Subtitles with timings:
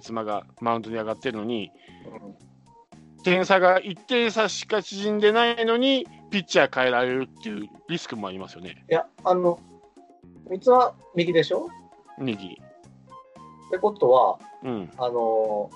[0.00, 1.70] 三間がマウンドに上がってるのに、
[2.24, 2.52] うん
[3.22, 9.60] 点差が1点差しか縮んでないのに、ピッチャー変えられるっていうリスクもありますよね、いや、あの、
[10.50, 11.68] 三つは右でしょ？
[12.18, 12.60] 右。
[13.68, 15.70] ってことは、うん、あの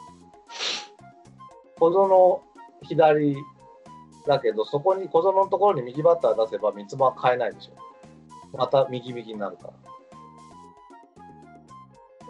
[1.78, 2.42] 小園
[2.82, 3.36] 左
[4.26, 8.56] だけど、そこに小園のところに右バッター出せば、三つは変えないでしょ。
[8.58, 9.72] また右右になるから。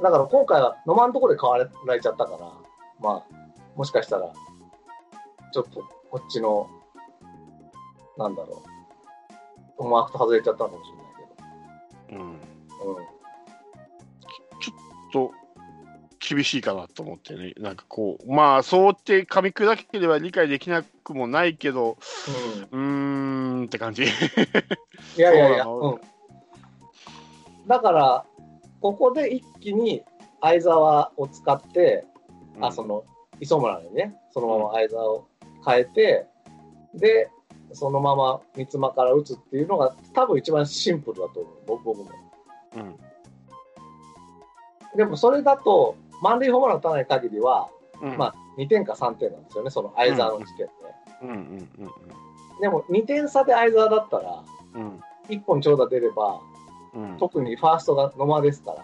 [0.02, 2.38] だから今回は野間のところで変わられちゃったから、
[3.00, 3.36] まあ、
[3.76, 4.32] もしかしたら、
[5.52, 6.68] ちょっとこっちの、
[8.18, 8.62] なんだろ
[9.79, 10.90] う、思惑と外れちゃったのかもし
[12.11, 12.90] れないうん、けど。
[12.96, 13.16] うん
[15.12, 15.32] と
[16.18, 21.96] 厳しいかなと思ってね、なんかこう、まあ、そうって噛み砕けでは理解できなくもないけど、
[22.72, 24.04] うんうーんって感じ。
[24.04, 24.07] い
[25.16, 26.00] やいやいや、うん。
[27.68, 28.24] だから、
[28.86, 30.04] ここで一気に
[30.40, 32.05] 相沢を使って、
[32.61, 33.05] あ、その、
[33.41, 35.27] 磯村にね、そのまま相沢を
[35.67, 36.27] 変えて、
[36.94, 37.28] で、
[37.72, 42.10] そのまま三つ間から打つっていうのが、多分一番シンプルだと思う、僕僕も。
[42.77, 42.97] うん。
[44.97, 47.69] でも、それだと、満塁ホームラン打たない限りは、
[48.00, 48.16] うん。
[48.16, 50.72] まあ、2点か3点なんですよね、その相沢の時点で。
[51.22, 51.28] うん。
[51.28, 51.36] うん
[51.80, 51.91] うん
[52.60, 54.42] でも、2点差で相沢だったら、
[54.75, 55.00] うん。
[55.28, 56.41] 1本長打出れば、
[56.97, 58.75] うん特にファーストが野間ですか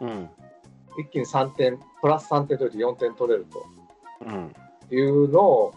[0.00, 0.30] ら、うん
[0.98, 3.46] 一気に3点、プラス3点取れて4点取れる
[4.24, 4.54] うん
[4.88, 5.74] というのを、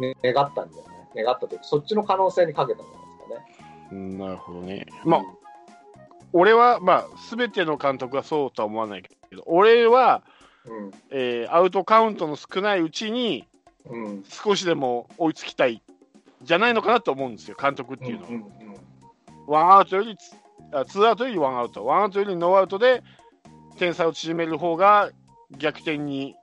[0.00, 0.82] ね、願ったんじゃ
[1.16, 3.92] ない願ったというか、そっちの可能性にかけたんじゃないですかね。
[3.92, 4.86] うんなるほどね。
[5.04, 5.22] まあ、
[6.32, 10.22] 俺は、まあ、すべての監督はそうとは思わないけど、俺は、
[10.64, 10.90] うん。
[11.10, 13.46] えーアウトカウントの少ないうちに、
[13.86, 14.04] うん。
[14.04, 14.24] うん。
[14.24, 15.82] 少しでも追いつきたい
[16.42, 18.28] じゃないのかなと思うんですよ、監督っていうのは。
[18.28, 18.44] うんうん
[19.46, 20.16] ワンアウトより
[20.70, 23.02] ツあ、ツーアウトよりワンアウト、ワンアウトよりノーアウトで
[23.78, 25.10] 点差を縮める方が
[25.58, 26.34] 逆転に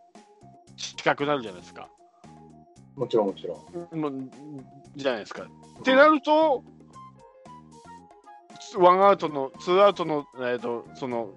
[0.76, 1.90] 近くなるじゃないですか。
[2.96, 4.00] もちろんもちろん。
[4.00, 4.30] もう
[4.96, 5.44] じゃないですか。
[5.44, 6.64] ってなると、
[8.78, 11.30] ワンアウトの、ツーアウトの、えー、とその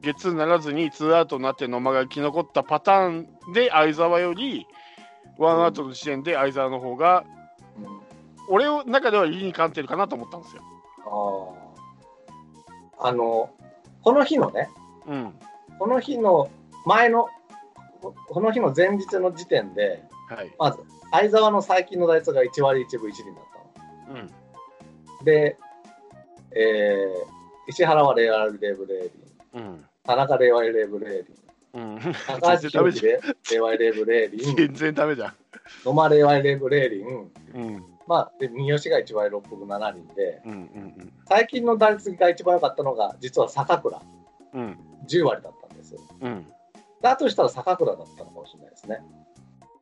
[0.00, 4.66] ゲッツーならずにツーアウトになって野間が生き残ったパターンで相沢より、
[5.36, 7.24] ワンアウトの時点で相沢の方が、
[7.78, 8.00] うん
[8.50, 10.62] 俺の中では理にかんってるかなと思ったんですよ。
[11.06, 11.59] ああ。
[13.02, 13.50] あの、
[14.02, 14.68] この日のね、
[15.06, 15.34] うん。
[15.78, 16.50] この日の
[16.86, 17.28] 前の、
[18.00, 20.52] ここの日の前日の時点で、はい。
[20.58, 20.78] まず、
[21.10, 23.44] 相沢の最近の打率が1割1分1厘だっ
[24.06, 24.20] たの。
[24.20, 25.24] うん。
[25.24, 25.56] で、
[26.52, 29.10] えー、石原は0割0分0厘、
[29.54, 29.84] うん。
[30.04, 31.24] 田中0割0分0厘、
[31.74, 32.00] うん。
[32.26, 34.30] 高橋宏樹で0割0分0ゃん。
[34.32, 35.34] 厘、全然ダメじゃん。
[35.84, 37.84] 野間0割0分0厘、うん。
[38.06, 40.52] まあ、で三好が1割6分7厘で、うん。
[40.52, 41.12] うん。
[41.28, 44.00] 最近の打率が一番良かったのが、実は坂倉、
[44.54, 44.78] うん。
[45.08, 45.96] 10割だったんです。
[46.20, 46.46] うん。
[47.00, 49.00] だとしたら坂倉だったのかもしれないですね。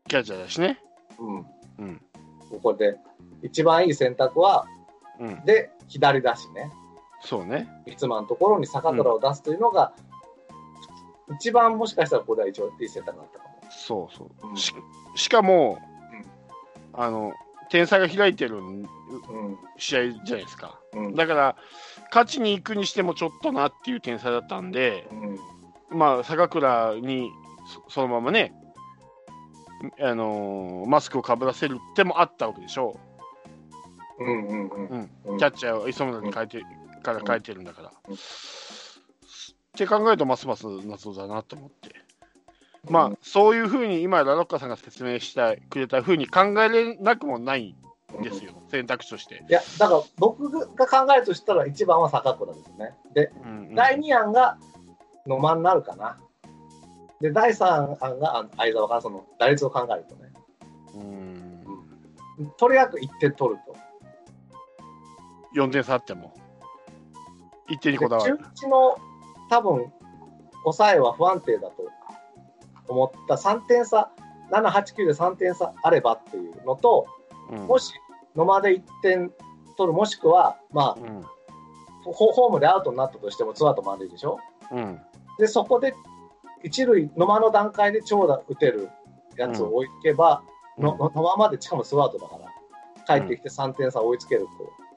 [0.09, 0.79] キャッチャーだしね。
[1.19, 1.47] うん、
[1.79, 2.03] うん。
[2.51, 2.97] ここで。
[3.43, 4.67] 一番いい選択は、
[5.21, 5.45] うん。
[5.45, 6.71] で、左だしね。
[7.21, 7.69] そうね。
[7.87, 9.93] 三つ間のところに坂倉を出すというのが、
[11.37, 13.55] 一番もしかしたらここでは一応いい選択だったかも。
[13.71, 14.49] そうそう。
[14.49, 14.75] うんし
[15.15, 15.79] しかも、
[16.93, 17.33] あの、
[17.71, 18.61] 点差が開いてる
[19.77, 20.81] 試合じゃないですか。
[20.93, 21.07] うん。
[21.07, 21.57] うんだから、
[22.11, 25.07] 勝ちに行くにしてもちょっとなっていう点差だったんで、
[25.91, 25.99] うん。
[25.99, 27.31] まあ、坂倉に
[27.87, 28.55] そそのままね、
[30.01, 32.99] あのーマスクをかぶらせる手もあったわけでしょ。
[34.19, 35.11] うんうんうん。
[35.25, 35.39] う、うん。
[35.39, 36.63] キャッチャーを磯村に変えて、
[37.03, 37.93] から変えてるんだから。
[38.09, 38.15] うん。
[38.15, 38.19] っ
[39.77, 42.08] て考えると、ますます謎だなと思って。
[42.89, 47.75] まあ、そういうふうに今、ラロッカさんが説明してくれたふうに考えられなくもない
[48.19, 49.45] んですよ、選択肢として。
[49.49, 52.95] いや、だから僕が考えるとしたら一番は坂倉ですね。
[53.15, 54.59] で、うんうん第2案が
[55.27, 56.19] 野間になるかな。
[57.21, 60.33] で、第3案が相沢からその打率を考えるとね。
[60.95, 63.77] うんとりあえず1点取ると。
[65.55, 66.35] 4点差あっても、
[67.69, 68.39] 1点にこだわでる。
[68.39, 68.97] 中日の
[69.51, 69.93] 多分、
[70.63, 71.89] 抑えは不安定だと
[72.89, 74.11] 思った3点差、
[74.51, 77.07] 7、8、9で3点差あればっていうのと、
[77.51, 77.67] うん。
[77.67, 77.93] もし
[78.35, 79.33] 野間で1点
[79.77, 81.23] 取る、もしくは、まあ、うん。
[82.05, 84.39] ホホームでアウトになったとしても、ツーアウト満塁でしょ？
[84.73, 85.01] うん。
[85.39, 85.95] で、そこで
[86.63, 88.89] 一塁、野間の段階で長打打てる
[89.37, 90.43] やつを置いけば、
[90.79, 92.39] のの野間までしかもツーアウトだか
[93.07, 94.47] ら、帰ってきて3点差追いつける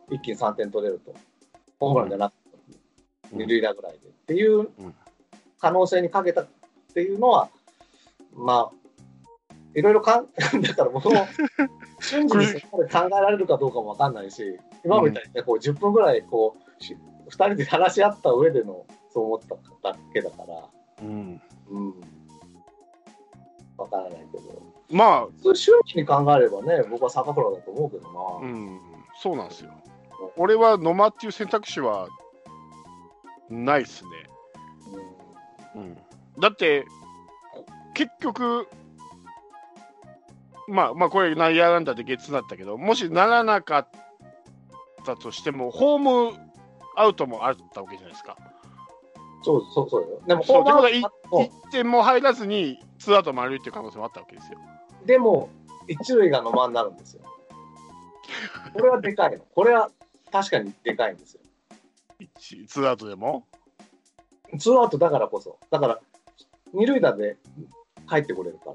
[0.09, 1.13] と、一気に3点取れると、
[1.79, 2.39] ホームランじゃなくて、
[3.33, 4.95] 二塁打ぐらいでっていううん。
[5.59, 6.47] 可能性にかけたっ
[6.93, 7.49] ていうのは、
[8.33, 10.27] まあ、いろいろかん、
[10.61, 11.15] だから僕も
[11.99, 16.97] 瞬時にそこまで考えられるかどうかもわかんないし、今みたいにね、こう10分ぐらいこう、し
[17.29, 19.39] 2人で話し合った上でのそう思っ
[19.81, 20.67] ただけだから、
[21.01, 21.93] うんうん、
[23.77, 24.61] わからないけど。
[24.89, 28.47] ま普通、周期に考えればね、僕は坂倉だと思うけどあ、うな。
[28.47, 28.79] ん、
[29.21, 29.71] そうなんですよ。
[30.35, 32.07] 俺は野間っていう選択肢は
[33.49, 34.09] ないっすね。
[35.75, 35.97] うん、
[36.39, 36.85] だって、
[37.93, 38.67] 結局、
[40.67, 43.89] まあまあ、これ内野安打でゲッツーだったけど、もしならなかっ
[45.05, 46.37] たとしても、ホーム
[46.95, 48.37] アウトもあったわけじゃないですか。
[49.43, 50.21] そうそうそうよ。
[50.27, 51.09] でも、ホームアウってト
[51.67, 54.59] 1点も入らずに、ツーアウト満塁っていう可能性もあったわけですよ。
[55.05, 55.49] でも、
[55.87, 57.23] 一塁が野間になるんですよ。
[58.73, 59.43] これはでかいの。
[59.53, 59.89] これは
[60.31, 61.41] 確かにでかいんですよ。
[62.19, 63.45] 一ツーアウトでも？
[64.59, 65.57] ツーアウトだからこそ。
[65.69, 65.99] だから、
[66.73, 67.37] 二塁打で
[68.11, 68.73] 帰ってこれるから。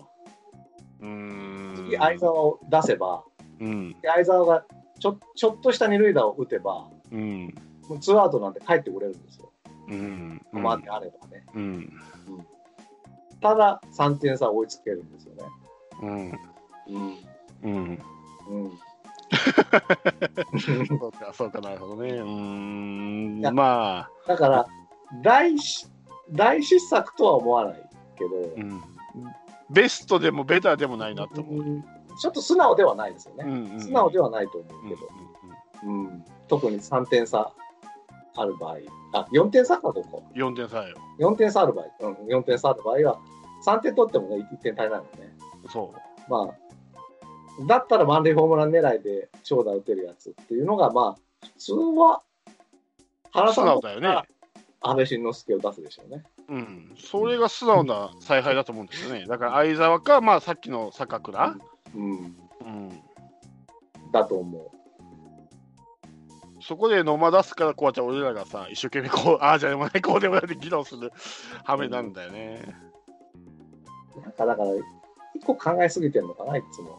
[1.00, 1.74] うーん。
[1.76, 3.22] 次、相沢を出せば、
[3.60, 3.90] うん。
[4.00, 4.64] で相沢が
[4.98, 7.54] ちょちょっとした二塁打を打てば、うん。
[7.88, 9.52] もうツーアウトなんて帰ってこれるんですよ。
[9.88, 10.40] うん。
[10.54, 11.44] 野間であればね。
[11.54, 11.92] うん。
[13.42, 15.44] ただ、3点差追いつけるんですよね。
[16.02, 16.30] うん。
[16.88, 17.16] うん。
[17.62, 18.02] うん。
[18.48, 18.78] うん。
[20.98, 22.10] そうか、そうかなるほどね。
[22.12, 23.54] うーん。
[23.54, 24.66] まあ、だから、
[25.22, 25.86] 大し
[26.32, 28.95] 大失策とは思わないけど、うん。
[29.70, 31.60] ベストでもベターでもないなと思う。
[31.60, 31.84] うん
[32.18, 33.44] ちょっと素直ではないですよね。
[33.46, 35.08] うんうん素直ではないと思うけど、
[35.84, 37.52] うん特に3点差
[38.36, 38.76] ある場合、
[39.12, 40.22] あ4点差か、ここ。
[40.34, 40.96] 4点差よ。
[41.18, 43.18] 4点差ある場合、うん、4点差ある場合は、
[43.66, 45.34] 3点取ってもね、1点足りないもんね。
[45.68, 45.92] そ
[46.28, 52.50] まあ、だったら満塁ホームラン狙いで長打打てるやつっていうのが、まあ、普通は、う。
[53.32, 54.22] 原さんだよね。
[54.80, 56.24] 安倍晋之助を出すでしょうね。
[56.48, 56.94] うん。
[56.96, 59.26] それが素直な采配だと思うんですよね。
[59.26, 61.56] だから相沢か、まあさっきの坂倉。
[61.94, 63.02] うん、うん。
[64.12, 64.70] だと思う。
[66.60, 71.12] そこで野間出すから、こうやって俺らがさ、一生懸命こう、ああじゃでもない、こうでもないって議論する
[71.64, 72.74] 羽目なんだよね。
[74.20, 74.70] なんかだから、
[75.34, 76.98] 一個考えすぎてるのかな、いつも。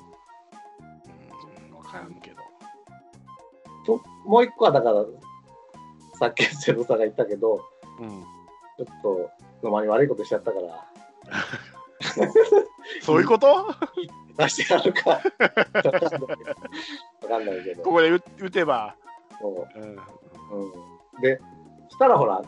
[1.72, 2.38] うん、わからんけど。
[3.86, 5.06] ともう一個はだから、
[6.20, 7.62] さっき瀬戸さんが言ったけど、
[8.00, 8.37] うん。
[8.78, 9.32] ちょっと
[9.64, 10.86] 野間に悪いことしちゃったから、
[13.02, 13.66] そういうこと？
[14.38, 15.10] 出してやるか。
[15.12, 15.30] わか
[17.40, 17.84] んないけど。
[17.84, 18.96] ここで打打てば。
[19.42, 19.84] もうん。
[19.84, 19.88] う
[21.16, 21.40] うん、で、
[21.90, 22.42] したらほら、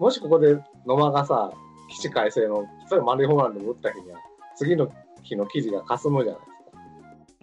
[0.00, 0.54] もしここで
[0.86, 1.52] 野間がさ、
[1.90, 4.18] 起死回生の、例えば満塁ホームランでも打った日には、
[4.56, 4.90] 次の
[5.22, 6.56] 日の記事が霞むじゃないですか。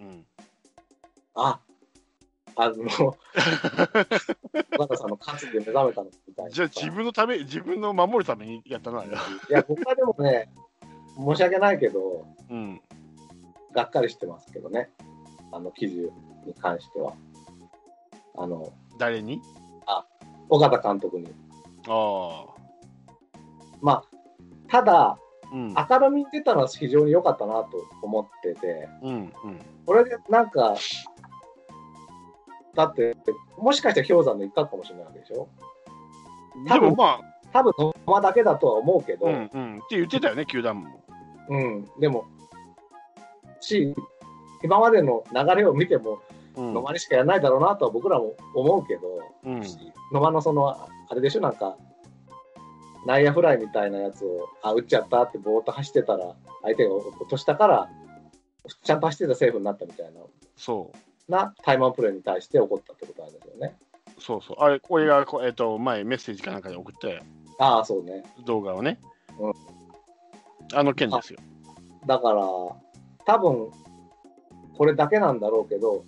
[0.00, 0.26] うん。
[1.36, 1.60] あ
[2.56, 3.16] あの、
[4.74, 6.50] 岡田さんの勝つで目覚めたのみたいな。
[6.50, 9.12] じゃあ自分のため、自分の守るためにやったのはよ。
[9.48, 10.50] いや、僕はでもね、
[11.16, 12.80] 申し訳ないけど、うん。
[13.72, 14.90] がっかりしてますけどね、
[15.52, 16.12] あの記事
[16.46, 17.14] に関しては。
[18.36, 19.40] あの、誰に？
[20.48, 21.28] 岡田監督に。
[21.88, 22.54] ああ。
[23.80, 24.04] まあ、
[24.68, 25.18] ただ、
[25.52, 25.74] うん。
[25.74, 27.70] 明るみに出たのは非常に良かったなと
[28.02, 29.14] 思ってて、うん。
[29.14, 29.32] うん。
[29.86, 30.76] これでなんか、
[32.74, 33.16] だって、
[33.58, 35.48] もしかしたら氷山の一角かもしれないわけでしょ？
[36.68, 37.20] でもま
[37.52, 39.78] 多分野間だけだとは思うけど、あ、うんうん。
[39.78, 41.04] って言ってたよね、球団も。
[41.48, 42.26] うん、でも、
[43.60, 43.94] し、
[44.62, 46.20] 今までの流れを見ても、
[46.56, 49.02] うん野間にしかやらないだろうなとは僕らも思うけど、
[49.44, 49.62] うん。
[50.12, 51.76] 野間のその、あれでしょ、なんか、
[53.06, 57.90] 内野フライみたいなやつを、あ、打っちゃったってぼーっと走ってたら、相手が落としたから、
[58.82, 60.20] ちゃんと走ってたらセーフになったみたいな、
[60.56, 60.96] そう。
[61.28, 63.76] なタイムアンプレーに対して怒ったってことなんですよね。
[64.18, 64.56] そうそう。
[64.60, 67.22] あれ、俺がこう、えっ、と、前メッセージかなんかで送って、
[67.58, 68.24] ああ、そうね。
[68.44, 69.00] 動画をね。
[69.38, 69.52] うん
[70.72, 71.38] あの件ですよ。
[72.06, 73.70] だから、多分、
[74.76, 76.04] これだけなんだろうけど、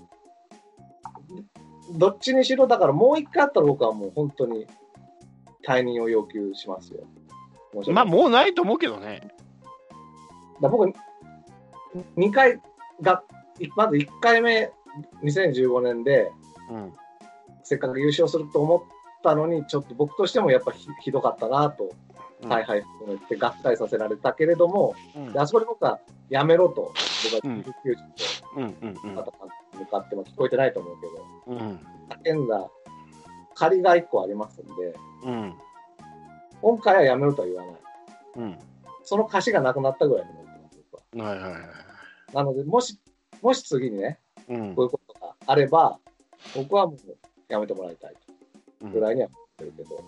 [1.95, 4.67] どっちにしろ、だからもう一回あったら僕はもう本当に
[5.67, 7.01] 退任を要求しますよ。
[7.93, 9.29] まあ、もうないと思うけどね。
[10.61, 10.93] だ僕、
[12.17, 12.61] 2回
[13.03, 13.23] が、
[13.61, 14.73] いまず1回目、
[15.23, 16.31] 2015年で、
[16.71, 16.93] うん。
[17.63, 18.83] せっかく優勝すると思っ
[19.23, 21.91] たのに、ちょっと僕としてもやっぱひひどかったなと、うん
[22.51, 26.93] 大敗含めて合体させられたけれども、うんであそこで僕はやめろと、
[27.33, 31.81] 僕はうん緊急球児うんうんと、方に向かっても聞こえてないと思うけど、うん。
[32.23, 32.71] 叫んだ
[33.55, 34.71] 借りが1個ありますんで、
[35.25, 35.55] うん。
[36.61, 37.75] 今回はやめろとは言わない。
[38.37, 38.59] うん。
[39.03, 41.25] その貸しがなくなったぐらいに思ってます、僕は。
[41.25, 41.63] はいはいはい。
[42.35, 43.01] なので、もし、
[43.41, 45.99] もし次にね、うんこういうことがあれば、
[46.55, 46.97] 僕はもう
[47.49, 48.15] やめてもらいたい
[48.83, 50.05] うんぐらいには思ってるけど、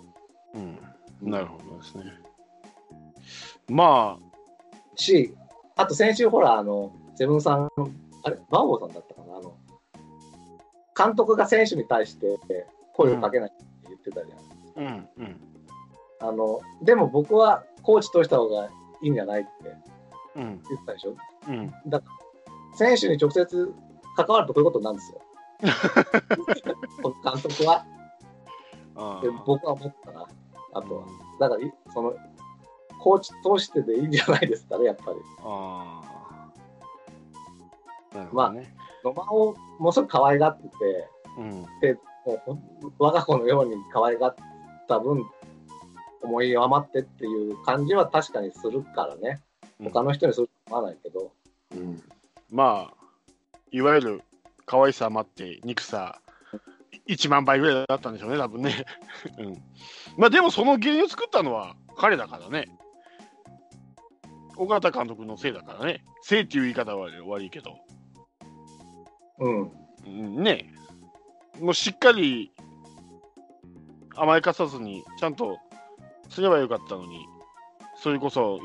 [0.55, 1.31] うん。
[1.31, 2.05] なるほどですね。
[3.69, 5.35] まあ、し、
[5.77, 7.69] あと先週ほら、あの、セブンさん、
[8.25, 9.57] あれ、バーボーさんだったかな、あの、
[10.97, 12.39] 監督が選手に対して
[12.95, 14.85] 声をかけないって言ってたじゃん。
[14.85, 15.41] うんうん。
[16.21, 18.67] あの、でも僕はコーチとした方が
[19.03, 19.51] いいんじゃないって
[20.37, 20.61] うん。
[20.69, 21.17] 言ってたでしょ？
[21.49, 21.73] うん。
[21.87, 22.07] だか
[22.71, 23.73] ら、選手に直接
[24.25, 25.21] 関わるとこういうことなんですよ。
[27.03, 27.85] この監督は、
[28.97, 30.27] あで僕は思ったな、
[30.73, 31.07] あとは。
[31.39, 32.15] だからい、その、
[32.99, 35.19] コーチ通してでいいんじゃないですかね、やっぱり。
[35.45, 36.03] あ
[38.13, 38.17] あ。
[38.17, 38.75] なるほどね。
[39.05, 41.09] 野間をものすごく可愛がってて、
[41.39, 41.53] うん。
[41.53, 41.67] も
[42.83, 44.35] う我が子のように可愛がっ
[44.89, 45.25] た分、
[46.23, 49.41] 思い余ってっていう感じは確かにするからね。
[49.81, 51.31] 他の人にすると思わないけど。
[51.73, 52.03] うん、
[52.51, 52.98] まあ、
[53.71, 54.23] いわゆる
[54.67, 56.21] 可愛さ余って憎さ
[57.09, 58.85] 1万倍ぐらいだったんでしょうね、多分ね。
[59.39, 59.63] うん、
[60.17, 62.67] まあでもその原因を作ったのは彼だからね。
[64.57, 66.05] 尾形監督のせいだからね。
[66.23, 67.79] せいっていう言い方は悪いけど。
[69.39, 69.73] うん。
[70.07, 70.73] うん、ね
[71.61, 72.53] もうしっかり
[74.15, 75.59] 甘やかさずにちゃんと
[76.29, 77.27] すればよかったのに、
[77.97, 78.61] それこそい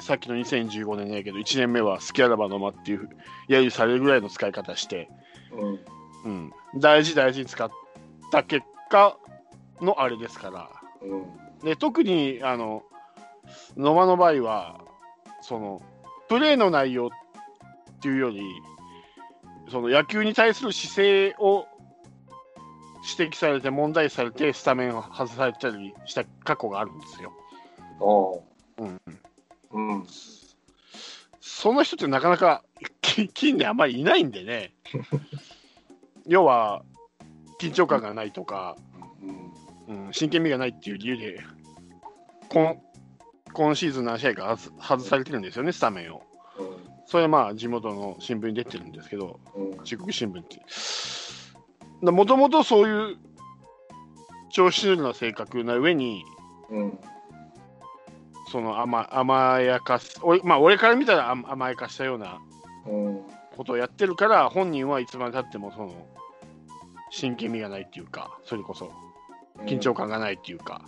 [0.00, 3.08] さっきの2015年やけど、1年目は好きあらばの間っていう、
[3.48, 5.08] 揶揄されるぐらいの使い方して、
[5.52, 5.80] うん。
[6.24, 7.70] うん、大事大事に使っ
[8.30, 9.18] た結果
[9.80, 10.70] のあれですから、
[11.02, 11.64] うん。
[11.64, 12.82] で特にあの
[13.76, 14.80] 野間の場合は、
[15.42, 15.82] その
[16.28, 17.10] プレーの内容っ
[18.00, 18.40] ていうより、
[19.70, 21.66] その野球に対する姿勢を
[23.18, 27.32] 指摘されて、問題視されて、スタメンを外されたりした過去があるんですよ。
[28.78, 29.00] うん、
[29.74, 30.06] うん。
[31.40, 32.64] その人ってなかなか
[33.02, 34.72] き近年あんまりいないんでね。
[36.26, 36.82] 要は、
[37.60, 38.76] 緊張感がないとか、
[39.88, 40.06] うん。
[40.06, 41.40] うん、真剣味がないっていう理由で、
[42.48, 42.76] 今
[43.52, 46.22] 今シーズン何試合か外外されてるんですよね、スタメンを。
[47.06, 49.84] それはまあ地元の新聞に出てるんですけど、うん。
[49.84, 50.60] 中国新聞って。
[52.10, 53.16] もともとそういう
[54.50, 56.24] 調子乗りな性格な上に、
[56.70, 56.98] うん。
[58.54, 62.38] その甘甘やかす、俺,、まあ、俺から見たら甘甘やかしたような
[62.86, 63.20] うん。
[63.56, 65.92] ことをやってるから、本人はいつまでたってもその
[67.10, 68.92] 真剣味がないっていうか、それこそ
[69.66, 70.82] 緊張感がないっていうか、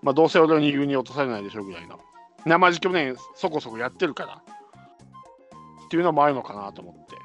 [0.00, 2.00] まあ、どうせ俺は二軍に落とされないでしょうぐらいの。
[2.46, 4.42] 生地去年そこそこやってるから
[5.84, 7.16] っていうのもあるのかなと思って。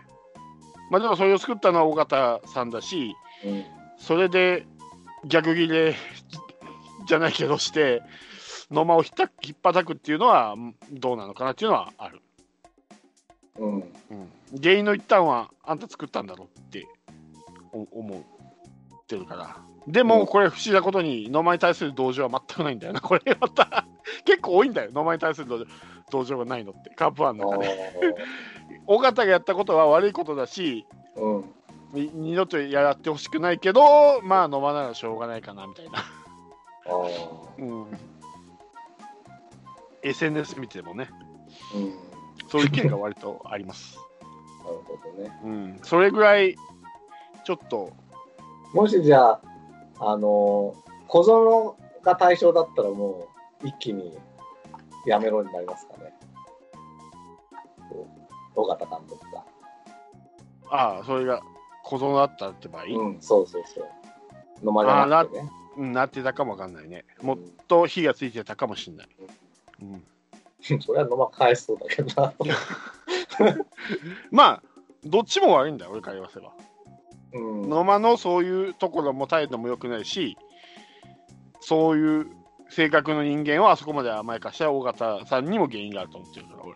[0.91, 3.63] まあでもそれを作ったのは尾形さんだし、うん。
[3.97, 4.67] それで
[5.25, 5.95] 逆切れ
[7.07, 8.01] じゃないけどして、
[8.71, 10.55] 野間をひった引っ叩くっていうのは
[10.91, 12.21] どうなのかなっていうのはある。
[13.57, 13.75] うん。
[13.75, 13.83] うん、
[14.61, 16.87] 原因の一端はあんた作ったんだろうって
[17.71, 19.57] 思ってるから。
[19.87, 23.01] でもこれ不思議なことに野間に対する同情は全くないんだよな。
[23.01, 23.85] これまた
[24.25, 24.91] 結構多いんだよ。
[24.91, 25.65] 野間に対する同情
[26.11, 26.89] 同情がないのって。
[26.91, 27.93] カープワンの中で。
[28.87, 31.45] 尾形がやったことは悪いことだし、うん。
[31.93, 36.03] 二度とやらってほしくないけど、まあ野間ならしょうがないかなみたいな。
[37.57, 37.87] うん、
[40.09, 41.09] SNS 見てもね、
[41.73, 41.93] うん。
[42.49, 43.97] そういう意見が割とあります。
[44.63, 45.39] なるほどね。
[45.43, 46.55] うん、それぐらい、
[47.43, 47.91] ちょっと、
[48.73, 49.41] もしじゃあ、
[49.99, 53.27] あのー小園が対象だったらも
[53.63, 54.17] う一気に
[55.05, 56.13] やめろになりますかね。
[58.55, 59.43] 尾形監督が。
[60.69, 61.41] ああ、それが
[61.83, 63.85] 小園だったって場合、うん、そうそうそう。
[64.63, 65.51] 野間じゃなくてね。
[65.77, 67.05] うん、なってたかもわかんないね。
[67.21, 69.09] もっと火がついてたかもしれない。
[69.19, 69.27] うん、
[70.81, 72.33] それは野間返しそうだけどな。
[74.31, 74.63] まあ、
[75.03, 76.53] どっちも悪いんだよ、俺から言わせば。
[77.33, 77.69] うん。
[77.69, 80.37] 野間のそういうところも態度も良くないし、
[81.59, 82.31] そういう
[82.69, 86.75] 性格の人間をあそこまで甘やかした尾形さんにも原因があると思ってるから、俺。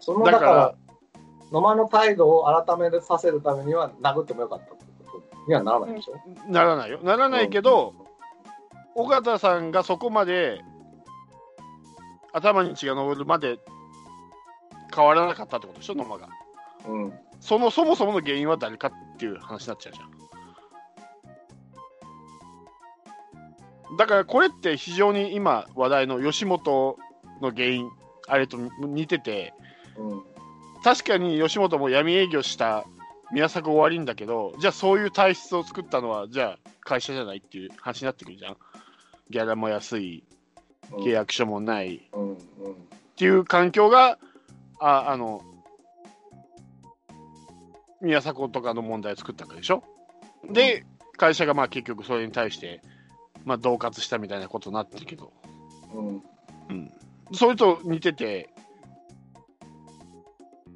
[0.00, 0.74] そのだからら、
[1.50, 6.50] 野間の態度を改めさせるためには殴ってもよかったってことにはならないでしょ？
[6.50, 6.98] ならないよ。
[7.02, 7.94] ならないけど、
[8.94, 10.62] 尾形さんがそこまで
[12.32, 13.58] 頭に血が上るまで
[14.94, 16.28] 変わらなかったってことでしょ、野間が。
[16.86, 17.12] うん。
[17.40, 20.14] そのそもそもの原因は誰かっていう話になっちゃうじゃん。
[23.96, 26.96] だからこれって非常に今話題の吉本
[27.40, 27.90] の原因、
[28.26, 29.52] あれと似てて、
[29.96, 30.22] うん。
[30.82, 32.84] 確かに吉本も闇営業した
[33.32, 38.56] 宮迫終わりんだけど、じゃあそういう体質を作ったのは、じゃあ会社じゃないっていう話になってくるじゃん。
[39.30, 40.24] ギャラも安い、
[40.90, 42.30] 契約書もないっうん。
[42.30, 42.36] うん。
[43.16, 44.18] ていう環境が、
[44.80, 45.42] ああの、
[48.00, 49.82] 宮迫とかの問題を作ったわけでしょ？
[50.50, 50.84] で、
[51.16, 52.82] 会社がまあ結局それに対して、
[53.44, 55.32] まあ、恫喝したみたいなことになってるけど、
[55.94, 56.22] うん。
[56.68, 56.92] うん、
[57.32, 58.50] それと似てて、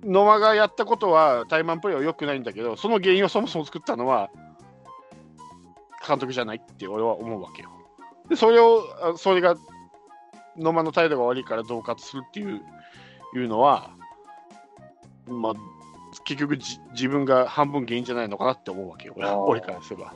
[0.05, 4.31] 野間がやったことはタイマンプレーは良くないんだけど、その原因をそもそも作ったのは
[6.07, 7.71] 監督じゃないって俺は思うわけよ。
[8.29, 8.83] で、それを、
[9.15, 9.57] あそれが
[10.57, 12.61] 野間の態度が悪いから恫喝するっていう
[13.35, 13.91] いうのは、
[15.27, 15.55] まあ、
[16.25, 19.15] 結局じ自分が半分原因じゃないのかなって思うわけよ、
[19.47, 20.13] 俺からすれば。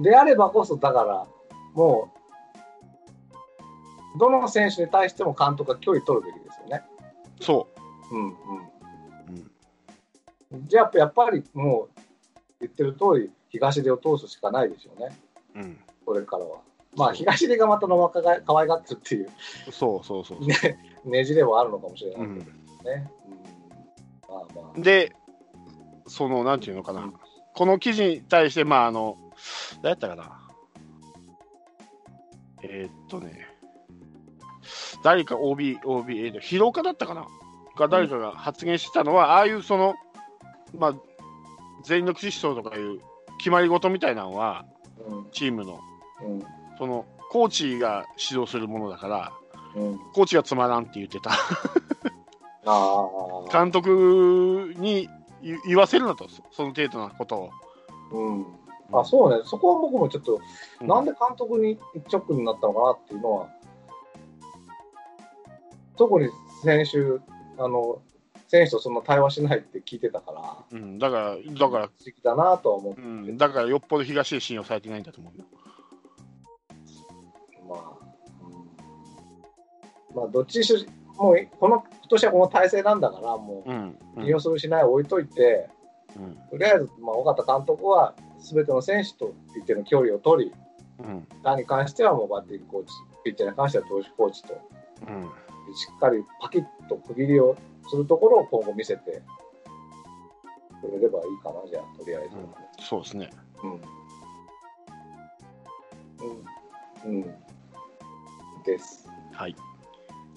[0.00, 1.26] であればこそ、だから、
[1.74, 2.10] も
[4.16, 6.82] う、どの選手に対しても監督は距離取るべきですよね。
[7.40, 7.68] そ
[8.10, 8.34] うんう。
[10.50, 10.66] うんうん。
[10.66, 12.00] じゃあ、やっぱりもう、
[12.60, 15.16] 言ってる通り、東出を通すしかないでしょうね、
[15.56, 16.58] うん、これからは。
[16.96, 19.30] まあ、東出がまた野間かが可愛がってるっていう、
[19.70, 20.40] そうそうそう。
[20.44, 20.56] ね、
[21.04, 22.50] ねじれはあるのかもしれなうんいけ
[22.84, 23.10] どね。
[24.28, 24.80] うん、まあまあ。
[24.80, 25.12] で、
[26.08, 27.14] その、なんていうのかな、うん。
[27.54, 29.16] この記事に対して、まあ、あの、
[29.82, 30.40] 誰やったかな。
[32.62, 33.46] えーっとね、
[35.04, 37.26] 誰か OB、OB、えーと、広岡だったかな。
[37.76, 39.94] が誰かが発言してたのは、ああいうその、
[40.76, 40.94] まあ、
[41.84, 43.00] 全力疾走とかいう
[43.40, 44.66] 決まり事みたいなのは、
[45.08, 45.30] うん。
[45.32, 45.80] チームの、
[46.22, 46.44] うん。
[46.78, 49.32] その、コーチが指導するものだから、
[49.74, 51.30] うん、コーチがつまらんって言ってた。
[53.50, 55.08] 監督に
[55.42, 57.50] 言言わせるなと、そその程度なことを。
[58.12, 58.46] うん、
[58.92, 60.40] あそうね、そこは僕もちょっと、
[60.80, 63.48] うなんで監督に一直になったのかなっていうのは、
[65.96, 66.28] 特に
[66.62, 67.20] 先週、
[67.58, 68.02] あの
[68.50, 70.32] 選手とそんな対話しないって聞いてたか
[70.72, 75.44] ら、うん、だから、だから、不思議だなとは思って、うん、だからよっぽど東で信用されてないんだと思うよ。
[77.68, 77.78] まあ、
[80.10, 80.80] うん、まあ、どっちにしろ、
[81.16, 83.64] もうこの今年はこの体制なんだから、も
[84.16, 85.70] う利用するしない置いといて、
[86.16, 86.36] うん。
[86.50, 90.52] とりあえず、まあ、尾形監督は、すべての選手と一定の距離を取り、
[90.98, 91.28] うん。
[91.44, 92.88] 打に関してはもうバッティングコーチ、
[93.22, 94.54] ピッチャーに関しては投手コーチと、
[95.06, 95.22] うん。
[95.22, 97.56] しっかりパキッと区切りを
[97.90, 99.22] するところを今後見せて
[100.80, 102.36] くれればいいかな、じゃあ、とりあえず。
[102.86, 103.30] そうですね。
[103.62, 103.72] うん。
[107.04, 107.22] うん。
[107.22, 107.34] うん。
[108.64, 109.08] です。
[109.32, 109.56] はい。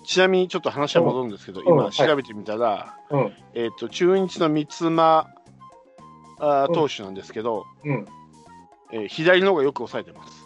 [0.05, 3.33] ちなみにちょっと話は戻るんですけど、うんはい今調べてみたら、うん。
[3.53, 5.27] えっ、と、中日の三つ間
[6.39, 8.05] あーうん投手なんですけど、うん。
[8.91, 10.45] えー左の方がよく抑えてます。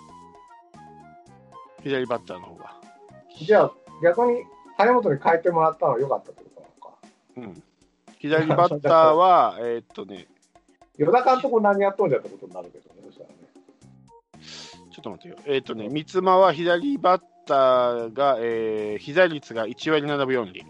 [1.83, 2.75] 左バッターの方が。
[3.39, 4.43] じゃあ、逆に
[4.77, 6.46] 谷本に変えてもらったのは良かったってこと？
[7.37, 7.63] うん。
[8.19, 10.27] 左 バッターは、えっとね、
[10.97, 13.35] 与田監督何やっとんじゃってことになるけどね、そしたらね。
[14.91, 15.43] ちょっと待ってよ。
[15.45, 20.65] えっ、とね、三つ間は左バッターが、えー、膝率が1割7分4厘。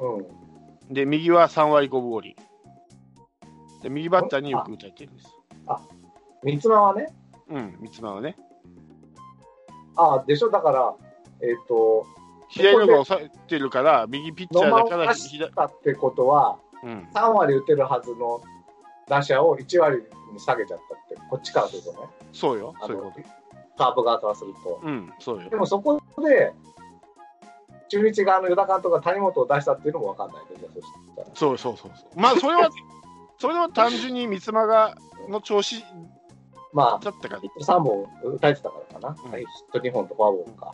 [0.00, 0.94] うん。
[0.94, 2.36] で、右は3割5分5厘。
[3.82, 5.28] で、右バッターによく打たれてるんです。
[6.42, 7.14] 三つ間はね、
[7.48, 8.36] うん、三つ間はね。
[9.94, 10.94] ああ、でしょ、だから、
[11.40, 12.04] えっ、と、
[12.52, 18.42] 左の方が抑えてるから、右ピッチャーだから左、たってことは、うん、3割打てるはずの
[19.08, 21.98] 打者を1割に下げちゃったって、こっちからするとね、
[22.32, 23.12] そうよ、そういうこ
[23.78, 24.60] カープ側からすると。
[24.62, 24.80] と。
[24.82, 25.56] うん、そうよで。
[25.56, 26.52] もそこで、
[27.88, 30.86] 中日側の与田監督が谷本を出したっていうのも分かんないで、じゃあそし
[31.16, 31.28] たら。
[31.34, 32.20] そうそうそうそう。
[32.20, 32.68] まあ、それは、
[33.38, 34.94] それは単純に三つ間が
[35.28, 35.82] の調子
[36.72, 37.48] まあ、だったからヒ。
[37.48, 40.72] ット3本打たれてたからかな、うんヒット2本とフォアボールか。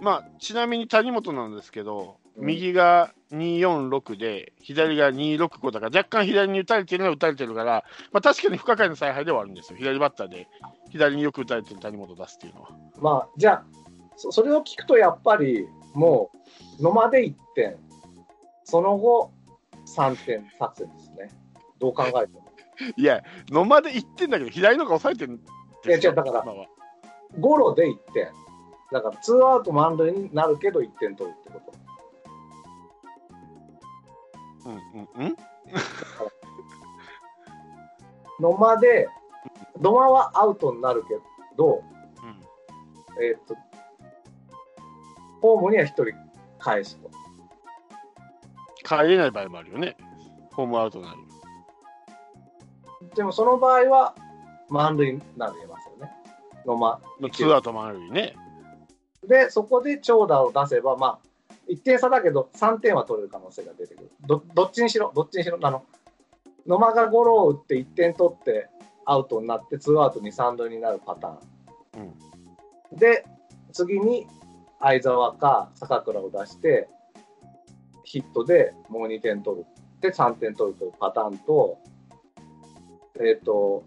[0.00, 9.78] まあ、ちなみに谷本なんですけど、うん右が246で、左が265だから、若干左に打たれてるのは打たれてるから、まあ、確かに不可解な采配ではあるんですよ。
[9.78, 10.46] 左バッターで、
[10.90, 12.68] 左によく打たれてる谷本を出すっていうのは。
[13.00, 13.64] まあ、じゃあ
[14.16, 16.30] そ、それを聞くとやっぱり、も
[16.78, 17.76] う、野間で1点、
[18.64, 19.32] その後、
[19.96, 21.30] 3点作戦ですね。
[21.78, 22.44] どう考えても。
[22.96, 26.44] いや、野間で1点だけど、左の方が抑えてるんですよいや違うだから
[27.38, 28.28] ゴロで1点。
[28.92, 31.72] だから、ツーアウト満塁になるけど1点取るってこと。
[34.66, 35.36] うんうんうん
[38.38, 39.08] 野間で、
[39.80, 41.18] 野間はアウトになるけ
[41.56, 41.82] ど、
[43.16, 43.56] うんえーっと、
[45.40, 46.04] ホームには1人
[46.58, 47.10] 返すと。
[48.84, 49.96] 帰れない場合もあるよね。
[50.52, 51.18] ホームアウトになる。
[53.14, 54.14] でもその場合は
[54.68, 56.12] 満塁になりますよね。
[56.66, 57.00] 野間。
[57.20, 58.34] まあツーアウトもあるよね。
[59.26, 61.18] で、そこで長打を出せば、まあ、
[61.68, 64.10] 1点差だけど3点は取れる可能性が出てくる。
[64.26, 65.84] どどっちにしろ、どっちにしろ、あの、
[66.66, 68.68] 野間がゴロを打って1点取って
[69.04, 72.14] アウトになって、ツーアウトに3塁になるパターン。
[72.92, 72.98] うん。
[72.98, 73.24] で、
[73.72, 74.26] 次に
[74.80, 76.88] 相澤か坂倉を出して、
[78.04, 79.66] ヒットでもう2点取る。
[80.00, 81.78] で、3点取るというパターンと、
[83.20, 83.84] えっ、と、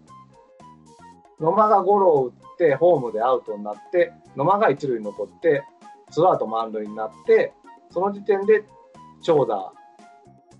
[1.38, 5.64] 野間がゴロを打って、ホームでアウトになって、野間が一塁に残って、
[6.10, 7.52] ツーアウト満塁になって、
[7.90, 8.64] その時点で
[9.22, 9.72] 長打、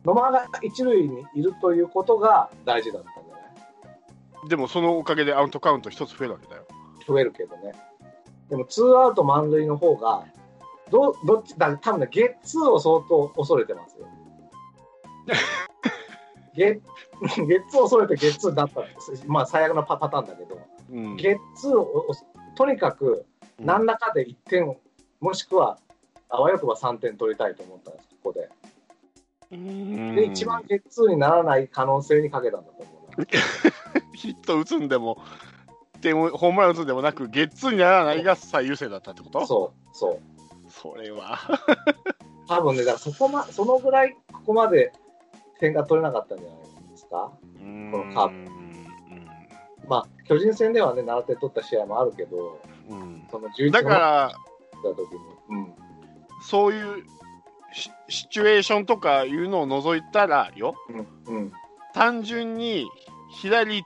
[0.05, 4.49] 野間が一塁にいるということが大事だったんじゃない？
[4.49, 6.63] でもそのおかげでアウトカウント一つ増えるわけだよ。
[7.07, 7.73] 増えるけどね。
[8.49, 10.25] でも、ツーアウト満塁の方が、
[10.91, 14.07] どどっちだ、多分ね、ゲッツーを相当恐れてますよ。
[16.55, 16.81] ゲッ
[17.47, 18.89] ゲッツーを恐れてゲッツーだったら、
[19.27, 20.59] まあ、最悪のパパターンだけど、
[20.91, 22.07] うんゲッツーを
[22.57, 23.25] とにかく
[23.61, 24.77] 何らかで1点、
[25.21, 25.79] もしくは
[26.29, 28.49] あわよくば3点取りたいと思ったんです、ここで。
[29.53, 33.27] うんで、一番ゲッツーにならない可能性にかけたんだと思うな。
[34.15, 35.19] ヒット打つんでも、
[36.01, 39.45] でもホームラン打つんでもなく、ゲッツーにならないが最優先だったってこと？
[39.47, 40.21] そう、そう。
[40.71, 41.39] それは。
[42.47, 44.93] 多分ね、だからそこま、そのぐらいここまで
[45.59, 46.59] 点が取れなかったんじゃない
[46.91, 47.33] ですか？
[47.59, 48.51] このカープ
[49.89, 52.99] まあ、巨人戦ではね、7点取った試合もあるけど、うん。
[52.99, 54.33] うんその11だから、
[56.43, 57.05] そういう
[57.73, 60.75] シシチュエーションとかいうのを除いたらよ、
[61.27, 61.53] うん、うん、
[61.95, 62.89] 単純に
[63.31, 63.85] 被打率、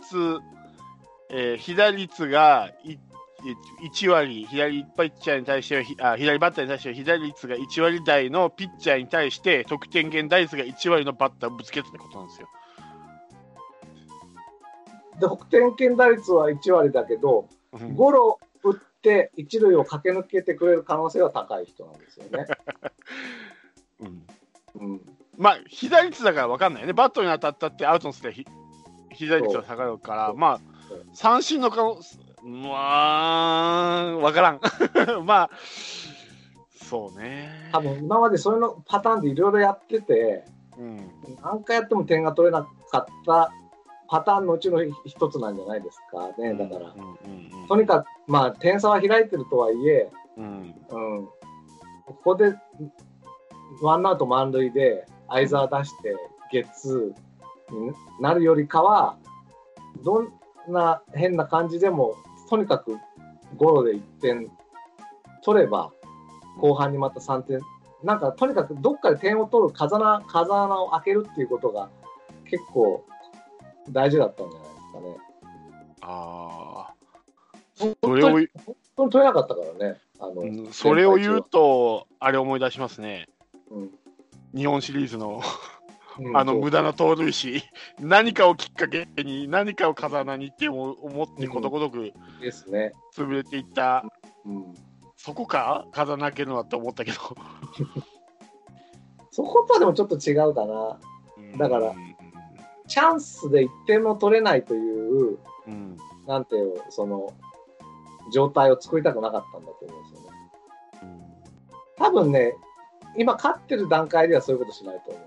[1.31, 2.99] えー被打率がい
[3.83, 12.49] 1割、左ピッチャーに対してはひあ、左バッターに対しては被打率が1割台のピッチャーに対して、得点圏打率が1割のバッターをぶつけたってことなんですよ。
[15.21, 17.95] で、得点圏打率は1割だけど、うん。
[17.95, 18.44] ゴロ打
[19.05, 22.47] って一塁を駆け抜けてくれる可能性は高い人なんですよね。
[24.01, 24.27] うん
[24.77, 25.01] うん、
[25.37, 28.47] まあ、被打率だから分かんないよね、バットに当たったってアウトのすればひ
[29.11, 30.61] 被打率が下がるから、まあ
[31.13, 31.99] 三振の可能
[32.43, 34.61] まあ、分からん。
[35.25, 35.51] まあ、
[36.75, 37.71] そうね。
[37.73, 40.45] 多分今までそういうのパターンでいろいろやってて、
[40.77, 41.11] うん
[41.43, 43.53] 何回やっても点が取れなかった
[44.15, 46.31] パターンのうちの一つなんじゃないですか。
[46.41, 46.55] ね。
[46.55, 46.95] だから、
[47.67, 50.45] とにかく、まあ、点差は開いてるとはいえ、うん。
[50.89, 51.27] うん、
[52.07, 52.55] ここで
[53.83, 56.15] ワンアウト満塁で相沢出して
[56.53, 59.17] ゲッツーになるよりかは
[60.05, 60.29] どん
[60.69, 62.15] な変な感じでも
[62.49, 62.97] とにかく
[63.57, 64.49] ゴロで1点
[65.43, 65.91] 取れば
[66.61, 67.59] 後半にまた3点
[68.05, 71.89] なんかとにかくどっかで点を取る風穴風穴を開けるっていうことが
[72.45, 73.05] 結構
[73.91, 75.17] 大事だったんじゃないですかね。
[76.03, 76.95] ああ、
[77.79, 78.47] 本それを本
[78.97, 79.99] 当に取れなかったからね。
[80.21, 83.29] あのうんそれを言うと、あれ思い出しますね。
[83.71, 83.91] うん
[84.55, 85.43] 日本シリーズの
[86.19, 87.65] うんあの無駄な盗塁し、
[88.01, 90.95] 何かをきっかけに、何かを風穴にって思
[91.25, 92.93] ってことごとくですね。
[93.17, 94.05] 潰れていった、
[94.45, 94.75] うん
[95.17, 97.19] そこか、風穴開けるのはって思ったけど。
[99.31, 101.01] そことはでもちょっと違うかな。
[101.57, 102.14] だからうん
[102.87, 107.33] チャンスで1点も取れないという、うんなんていう、その、
[108.33, 110.35] 状態を作りたくなかったんだと思うんですよね。
[111.97, 112.55] 多分ね、
[113.17, 115.21] 今勝ってる段階ではそういうことしないと思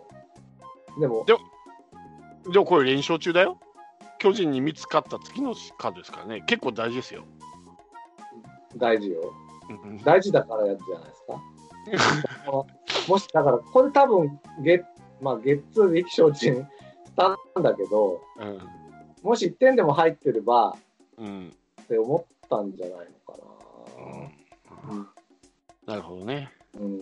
[0.98, 1.02] う。
[1.02, 1.26] でも、
[2.52, 3.60] でもこれ連勝中だよ。
[4.20, 7.26] 巨人に見つかった次のカードですからね、結構大事ですよ。
[8.76, 9.34] 大事よ。
[9.70, 12.64] うん大事だからやるじゃないですか。
[13.08, 14.84] もし、だから、これ多分、ゲ
[15.22, 16.16] まあ、ゲッツーで意気
[17.18, 18.60] 消沈したんだけど、うん
[19.24, 20.78] もし1点でも入ってれば
[21.18, 21.52] うん
[21.82, 23.34] って思ったんじゃないのか
[24.88, 24.94] な。
[24.94, 25.08] うん
[25.86, 26.52] なるほどね。
[26.80, 26.98] うん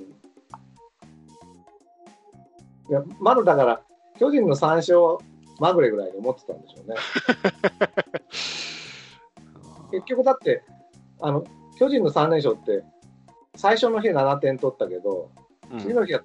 [2.87, 3.81] いやまだだから、
[4.19, 5.17] 巨人の3勝
[5.59, 6.95] まぐれぐらいに思ってたんでしょうね。
[9.91, 10.63] 結局だって、
[11.19, 11.43] あの
[11.77, 12.83] 巨人の3連勝って、
[13.55, 15.29] 最初の日7点取ったけど、
[15.71, 16.21] うん次の日は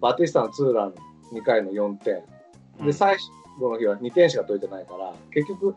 [0.00, 0.94] バティスタのツーラン
[1.32, 2.39] 2回の4点、うん
[2.84, 3.16] で最
[3.58, 5.76] 後の日は2点しか取れてないから、結局、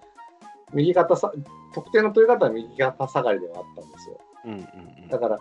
[0.74, 1.32] 右肩さ
[1.74, 4.20] 得点の取り方は右肩下がりではあったんですよ。
[4.46, 4.56] うんう
[5.06, 5.38] んだから、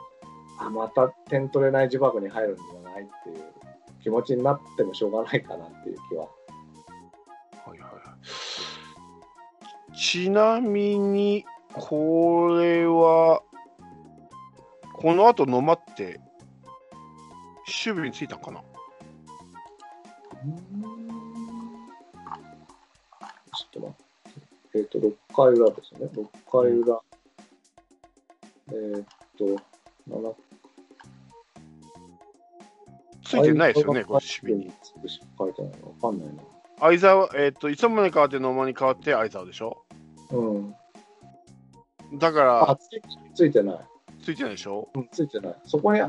[0.58, 3.44] あまた点取れない呪縛に入るんじゃないっていう
[4.02, 6.24] 気持ちになってもしょうがないかなっていう気は。
[7.66, 7.88] はいは
[9.92, 13.42] い、ちなみに、これは、
[14.94, 16.20] この後野間って、
[17.60, 18.60] 守備についたんかな？
[18.60, 18.66] ちょ
[20.44, 20.91] っ
[23.72, 23.94] と待っ
[24.72, 24.78] て。
[24.78, 26.08] えっ、と、6回裏ですね。
[26.14, 27.00] 6回裏。
[28.72, 29.04] えっ、
[29.36, 29.44] と、
[30.08, 30.34] 7
[33.24, 34.72] ついてないですよね、これ守備に。。
[35.38, 36.42] 書いてないのわかんないな。
[36.80, 39.84] 相沢、えっ、と、磯村に変わって野間に変わって相沢でしょ？
[40.30, 40.74] うん。
[42.18, 43.02] だからあ、、つい
[43.34, 43.78] ついてない。
[44.22, 44.88] ついてないでしょ？
[44.94, 45.56] うん、ついてない。
[45.64, 46.00] そこに、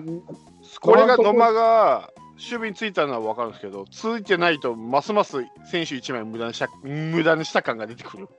[0.81, 5.37] これが野間が守備についたのは分かるんですけど、ついてないと、ますます
[5.71, 8.29] 選手1枚無駄にした無駄にした感が出てくる。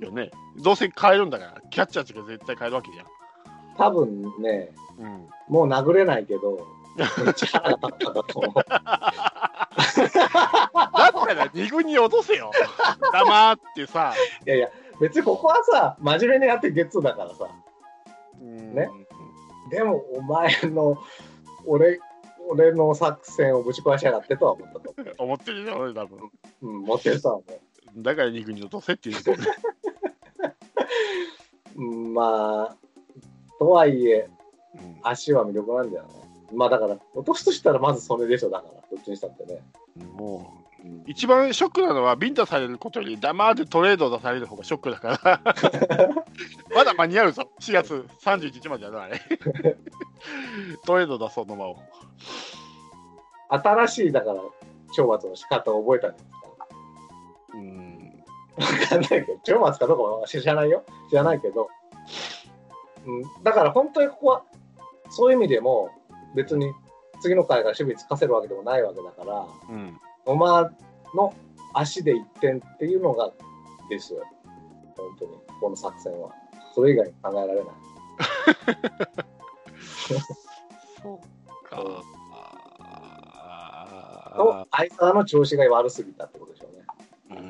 [0.00, 0.30] よね。
[0.56, 2.98] どうせ変えるんだから、キャッチャーとか絶対変えるわけじ
[3.76, 5.06] 多分ね、ゃん。
[5.06, 8.54] うん、もう殴れないけど、めっちゃ腹が立ったんだと思う。
[8.54, 8.64] だっ
[11.26, 12.52] たら2軍に落とせよ。
[13.12, 14.14] 黙ってさ。
[14.46, 14.68] いやいや、
[15.00, 17.48] 別にここはさ、真面目にやってゲッツーだからさ。
[18.40, 18.88] うんね
[19.70, 20.98] でも、お前の、
[21.66, 21.98] 俺、
[22.48, 26.18] 俺の作戦をぶち壊しやがってとは思ったと思 思ってるよ、俺多分。
[26.62, 26.68] う。
[26.68, 27.44] うん、持ってるとは思
[27.96, 29.48] だから肉に落とせって言うけどね。
[31.76, 31.82] う。
[31.82, 32.76] うん、まあ、
[33.58, 34.28] とはいえ、
[34.74, 36.10] うん足は魅力なんだよね。
[36.52, 39.62] まあだから、落とすとしたらまずそれでしょ、だから、どっちにしたってね。
[40.16, 45.40] もう、一番ショックなのは、ビンタされることより黙ってトレード出される方がショックだから。
[46.74, 49.20] まだ間に合うぞ、4月31日までやるあれ。
[50.86, 51.78] トレード出そうの間を。
[53.48, 54.40] 新しい、だから、
[54.96, 56.30] 懲罰の仕方を覚えたんですか？
[57.54, 58.24] うん。
[58.56, 60.84] わかんないけど、懲罰かどうかは知らないよ。
[61.10, 61.68] 知らないけど。
[63.06, 64.42] うん、だから本当にここは、
[65.10, 65.90] そういう意味でも、
[66.34, 66.72] 別に
[67.20, 69.98] 次の回から守備つかせるわけでもないわけだから、うん。
[70.26, 70.72] 野間
[71.14, 71.34] の
[71.74, 73.30] 足で1点っていうのが
[73.90, 74.22] ですよ。
[74.96, 76.30] 本当に、この作戦は。
[76.74, 77.74] それ以外に考えられない。
[81.02, 82.02] そうか。
[84.34, 87.42] と、相沢の調子が悪すぎたってことでしょうね。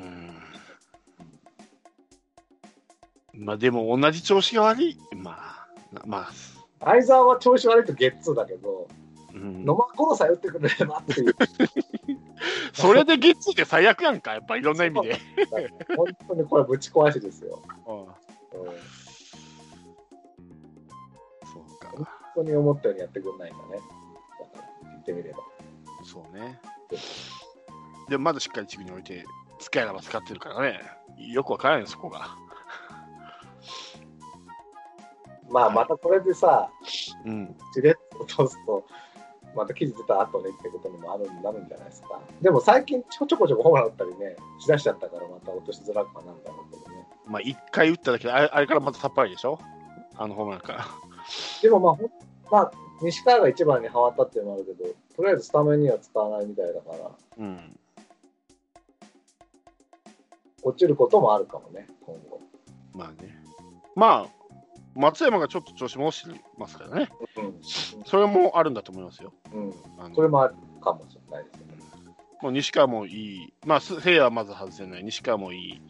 [3.33, 3.45] うん。
[3.45, 4.97] まあでも同じ調子が悪い。
[5.15, 5.67] まあ、
[6.05, 6.31] まあ、
[6.85, 8.35] 相沢は調子悪いとゲッツー。
[8.35, 8.87] だけど、
[9.33, 11.35] 野間殺さえ打ってくれればっていう。
[12.73, 13.53] それでゲッツー。
[13.53, 15.19] って最悪やんか、やっぱりいろんな意味で。
[15.95, 17.61] 本当にこれぶち壊しですよ。
[17.87, 18.05] うんうん
[22.35, 23.71] 当に思ったようにやってくれないんだね。
[23.73, 23.81] だか
[24.83, 25.39] ら言ってみれば。
[26.03, 26.59] そうね。
[28.09, 29.25] でもまだしっかりチームに置いて、
[29.59, 30.79] 使いなら使ってるからね。
[31.17, 32.27] よくわからないよそこが。
[35.49, 36.69] まあまたこれでさ、
[37.25, 37.55] うん。
[37.73, 38.85] しれっと落とすと、
[39.55, 42.19] また記事出た後ねってことにもあるなるんじゃないですか。
[42.41, 47.07] でも最近ちょこちょこちょこホームラン打ったりね、しだしちゃったからまた落としづらくはなんだろうけどね。
[47.27, 49.59] まあ、一回打っただけで、あれあれからまたさっぱりでしょ？
[50.17, 50.85] あのホームランから。
[51.61, 51.95] でもまあ、
[52.51, 57.79] まあ、西川が一番にはまったっていうのもあるけど、とりあえずスタメンには使わないみたいだから、うん。
[60.63, 62.41] 落ちることもあるかもね、今後。
[62.93, 63.35] まあね。
[63.95, 64.45] まあ、
[64.95, 67.09] 松山がちょっと調子戻してますからね。
[68.05, 69.33] それもあるんだと思いますよ。
[69.53, 69.73] うん。
[70.15, 71.65] それもあるかもしれないですね。
[72.41, 73.53] もう西川もいい。
[73.65, 75.03] まあ、せいやはまず外せない。
[75.03, 75.81] 西川もいい。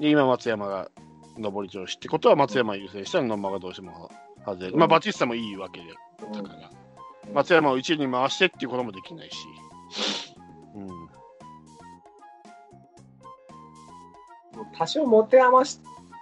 [0.00, 0.90] で今、松山が
[1.38, 4.10] 上り調子ってことは、松山優先したら野間がどうしても
[4.44, 4.76] 外れる。
[4.76, 5.86] まあ、バティスタもいいわけで、
[6.26, 6.68] うんだから。
[6.68, 6.82] うん
[7.32, 9.36] 松山を一塁に回してっていうこともできないし。
[10.74, 10.88] うん。
[14.76, 15.78] 多少持て余し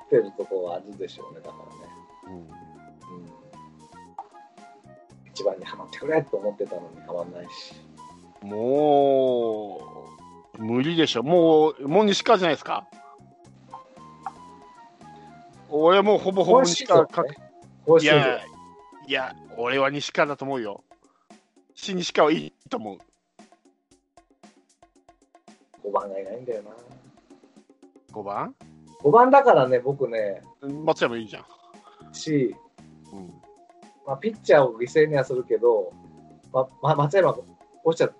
[0.08, 1.92] てるところはあるでしょうね、だからね。
[2.26, 3.30] うんうん。
[5.32, 7.74] 一番にはまってくれと思ってたのにはまんないし。
[8.42, 9.80] も
[10.58, 11.22] う、無理でしょ。
[11.22, 12.86] もう、もう西川じゃないですか。
[15.70, 17.49] 俺もうほぼほぼ西川か、ね。
[17.98, 18.40] いや、
[19.06, 20.84] いや、俺は西川だと思うよ。
[21.74, 22.98] し、西川いいと思う。
[25.86, 26.70] 5番がいないんだよな。
[28.12, 28.54] 5番
[29.02, 30.42] ？5番だからね、僕ね、
[30.84, 32.14] 松山いいじゃん。
[32.14, 32.54] し、
[33.12, 33.32] うん。
[34.06, 35.92] まあ、ピッチャーを犠牲にはするけど、
[36.52, 37.38] まま松山が
[37.84, 38.10] 落ちちゃ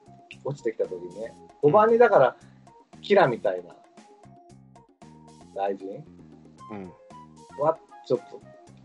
[0.45, 2.37] 落ちてきた時にね、5番にだから、
[3.03, 3.75] キラみたいな
[5.55, 6.05] 大臣
[6.71, 6.93] うん。
[7.59, 8.41] はちょっと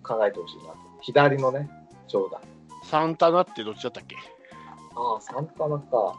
[0.05, 0.77] 考えてほしいなと。
[1.01, 1.69] 左のね、
[2.07, 2.39] 長打。
[2.83, 4.15] サンタナってどっちだったっけ？
[4.95, 6.15] ああ、サンタナか。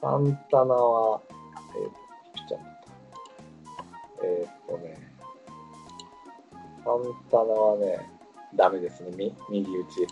[0.00, 2.80] サンタナは、えー、ピッチャーだっ
[4.18, 4.24] た。
[4.24, 5.12] えー、っとね、
[6.84, 8.10] サンタナはね、
[8.54, 10.06] ダメですね、み右打ち。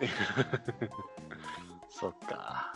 [1.90, 2.72] そっか。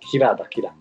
[0.00, 0.74] キラーだ、キラー。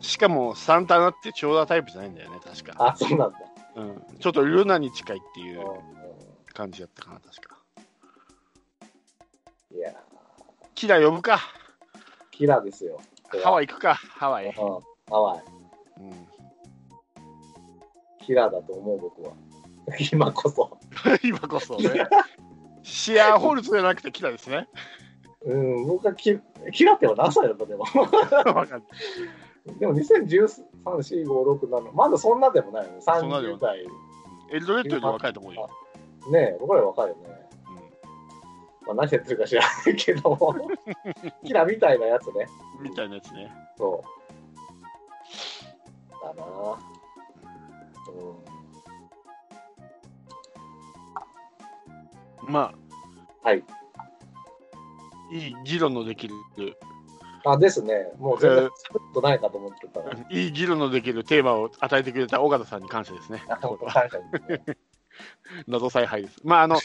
[0.00, 2.74] しかも、サンタナって長打タイプじゃないんだよね、確か。
[2.78, 3.38] あ、そうなんだ。
[3.76, 4.02] うん。
[4.18, 5.66] ちょっとルナに近いっていううん
[6.52, 7.56] 感じだったかな、確か。
[9.72, 9.94] いや
[10.74, 11.36] キラ呼ぶか。
[11.36, 11.38] ー、
[12.30, 13.00] キラーですよ。
[13.42, 14.46] ハワイ行くか、ハワイ。
[14.46, 15.44] うん、ハワイ。
[16.00, 16.28] うん。
[18.26, 19.32] キラーだと思う、僕は。
[20.12, 20.78] 今こそ。
[21.22, 22.08] 今こそね。
[22.82, 24.68] シアーホルツじゃなくてキラですね。
[25.42, 26.38] うん、僕はキ
[26.72, 27.84] キラーっては何歳だったでも。
[29.66, 33.00] でも2013、4、5、6、7、まだそんなでもないよね。
[33.00, 33.86] そんなでも30代。
[34.50, 35.68] エルドレッドより若いと思うよ。
[36.30, 37.20] ねえ、僕ら若いよね。
[37.24, 37.40] うん
[38.86, 40.56] まあ、何やってるか知らないけど、
[41.44, 42.48] キラみたいなやつね。
[42.80, 43.52] みたいなやつね。
[43.76, 44.20] そう。
[46.24, 46.76] だなぁ。
[52.48, 52.72] ま
[53.44, 53.62] あ、はい。
[55.30, 56.34] いい議論のできる
[57.44, 63.42] あですね、もう全然作ることないかと思ってたら、いい議論のできるテーマを与えてくれた尾形さんに感謝ですね。
[64.48, 64.76] ですね
[65.66, 66.40] 謎采配です。
[66.44, 66.78] まあ、あの、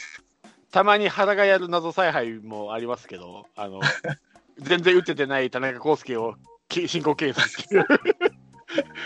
[0.70, 3.80] たまに原がやる謎采配もありますけど、あの、
[4.58, 6.34] 全然打ててない田中康介を
[6.68, 7.86] き進行形成っていう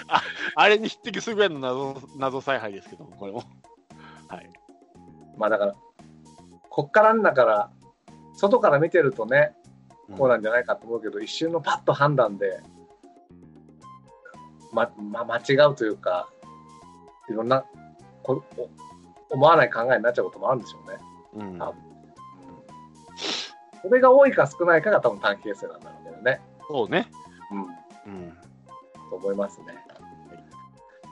[0.09, 0.23] あ、
[0.55, 3.43] あれに匹敵するぐらいの謎謎采配ですけども、これも。
[4.29, 4.51] はい。
[5.37, 5.75] まあだから、
[6.69, 7.71] こっからんだから、
[8.35, 9.55] 外から見てるとね、
[10.17, 12.61] こうなんじゃないかと思うけど、一瞬のパッと判断で、
[14.73, 16.29] ま、ま、間違うというか、
[17.29, 17.65] いろんな
[18.23, 20.99] こお思わない考えになっちゃうこともあるんでしょうね。
[21.53, 21.73] うんあ
[23.83, 26.41] それが多いか少ないかが多分短期決戦なんだろうけどね。
[26.69, 27.09] そうね。
[27.51, 27.55] う
[28.11, 28.13] ん。
[28.13, 28.33] うん。
[29.09, 29.75] と思いますね。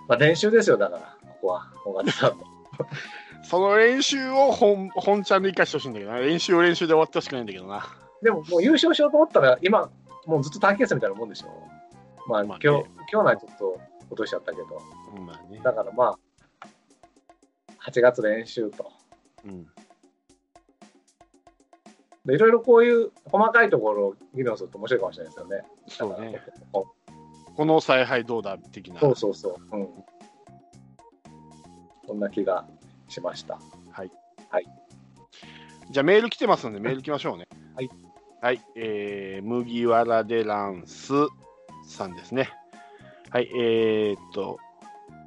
[0.07, 2.45] まあ練習ですよ、だから、ここは、大型さんの。
[3.45, 6.19] その練習を本本ちゃんで生かしてほしいんだけどな。
[6.19, 7.87] 練習を練習で終わってほしくないんだけどな。
[8.23, 9.91] でももう優勝しようと思ったら、今、
[10.27, 11.49] もうずっと短期決戦みたいなもんでしょ。
[12.29, 14.83] まあ、まあね今日、今日ならちょっと落としちゃったけど、
[15.17, 15.61] うんまあね。
[15.63, 16.19] だからま
[16.61, 16.69] あ、
[17.91, 18.91] 8月練習と。
[19.45, 19.67] うん。
[22.27, 25.63] でいろいろこういう細かいところを議論すると面白いかもしれないですよね。
[25.87, 26.43] そうね。
[27.57, 29.01] この采配どうだ的な。
[29.01, 29.77] そうそうそう。
[29.77, 29.89] うん。
[32.07, 32.67] そんな気が
[33.09, 33.59] しました。
[35.91, 37.49] じゃあメール来てますのでメール来ましょうね。
[37.75, 37.89] はい。
[38.41, 38.61] はい。
[38.77, 41.13] えー、麦わらでランス
[41.87, 42.51] さんですね。
[43.31, 43.49] はい。
[43.55, 44.59] えー、っと、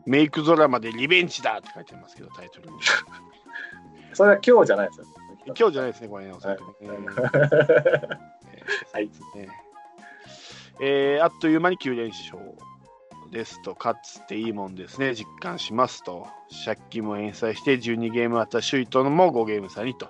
[0.06, 2.78] メイクドラマでリベンジだって書いてますけど、タイトルに。
[4.13, 5.06] それは今日じゃないですよ。
[5.45, 6.67] 今日じゃないですね、これね、おそらくね。
[6.82, 8.17] えー
[8.93, 9.10] はい
[10.84, 12.38] えーあっという間に9連勝
[13.32, 16.28] ですと、勝つっていいもんですね、実感しますと、
[16.65, 20.10] 借金も返済して12ゲームあった首位とのも5ゲーム差にと。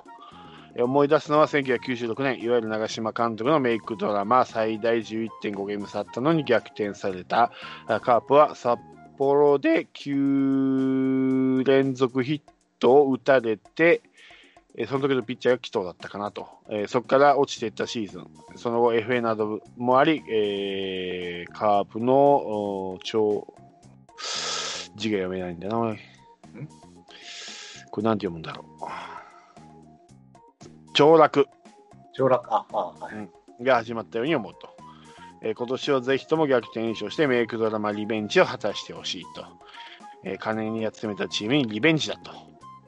[0.76, 7.52] えー思い出すのは1996年、いわゆる長嶋監督のメイクドラマ、最大11.5ゲーム差あったのに逆転された。
[7.88, 8.80] あカープは札
[9.18, 12.42] 幌で9連続ヒッ
[12.80, 14.02] トを打たれて、
[14.76, 23.54] えーその時のピッチャーが紀藤だったかなと、えーそこから落ちていったシーズン、その後 FA などもあり、えーカープのお超
[24.96, 25.96] 字が読めないんだな、
[27.92, 29.21] これなんて読むんだろう。
[31.02, 31.48] 凋落
[32.14, 32.94] 上落、あ、あ、は
[33.60, 33.64] い。
[33.64, 34.70] が始まったように思うと。
[35.42, 39.44] えー今年はぜひとも逆転優勝してメイクドラマリベンジを果たしてほしいと。
[40.24, 42.32] えー金に集めたチームにリベンジだと。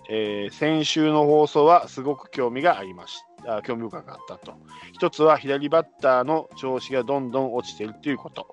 [0.09, 3.57] えー先週の放送はすごく興味がありました。
[3.57, 4.53] あ興味深かったと。
[4.93, 8.47] 一つは左バッターの調子がどんどん落ちているということ。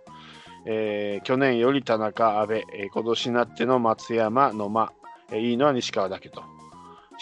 [0.67, 4.93] えー去年より田中、阿部、えー今年になっての松山、野間、
[5.31, 6.43] えーいいのは西川だけど。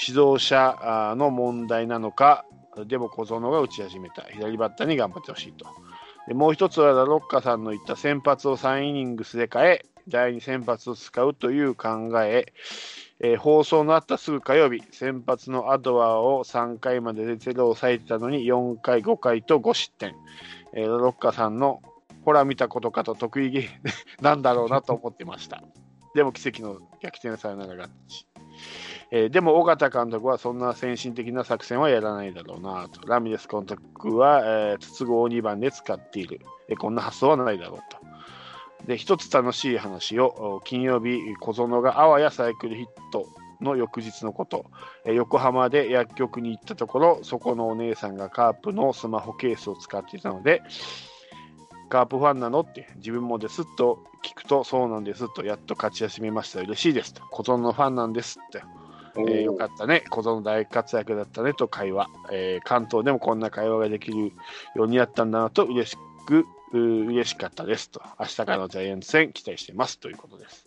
[0.07, 2.45] 指導者の問題なのか、
[2.87, 4.23] でも小園が打ち始めた。
[4.23, 5.67] 左バッターに頑張ってほしいと。
[6.29, 12.53] でもう一つはラロッカさんの言った先発を3イニングスで変え、第2先発を使うという考え、
[13.21, 20.15] えー放送のあったすぐ火曜日、先発のアドアを3回までで0を抑えてたのに4回、5回と5失点。
[20.75, 21.83] えーラロッカさんの
[22.25, 23.69] ほら見たことかと得意げ
[24.21, 25.63] なんだろうなと思ってました。
[26.15, 28.27] でも奇跡の逆転サヨナラ勝ち。
[29.11, 33.07] えーでも、尾形監督はそんな先進的な作戦はやらないだろうなと。
[33.07, 38.87] ラミレス監督は、えー筒香を2番で使っている、えこんな発想はないだろうと。
[38.87, 43.27] で、一つ楽しい話を、金曜日、小園があわやサイクルヒット
[43.61, 44.67] の翌日のこと、
[45.07, 50.63] え横浜で薬局に行ったところ、そこのお姉さんがカープのスマホケースを使っていたので、
[51.89, 56.61] カープファンなのって自分もですと聞くとそうなんですとやっと勝ち始めました。
[56.61, 57.23] 嬉しいですと。
[57.31, 58.63] 小園のファンなんですって。
[59.19, 64.33] えーよかったね、小園大活躍だったねと会話、えー関東でもこんな会話ができる
[64.75, 67.91] ようになったんだなと嬉しく、うー嬉しかったです。
[67.91, 69.99] と、明日からのジャイアンツ戦期待してます。
[69.99, 70.67] ということです。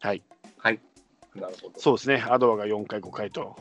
[0.00, 0.80] はい、
[1.40, 1.80] なるほど。
[1.80, 3.56] そうですね、アドアが4回、5回と。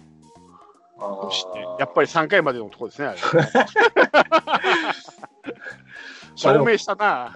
[1.78, 3.20] やっぱり3回までのところですね、あれ。
[6.36, 7.36] 証明したな。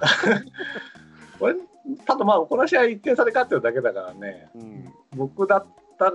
[2.06, 5.66] ただまあ、この試合1点差で勝ってるだけだからね、うん僕だっ
[5.98, 6.14] たら、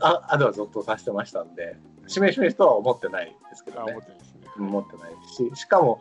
[0.00, 1.76] あ、あでは続投させてましたんで、
[2.06, 4.02] しめしめしとは思ってないですけあどね思っ。
[4.02, 4.40] てるんですね。
[4.58, 6.00] 思ってないし、しかも、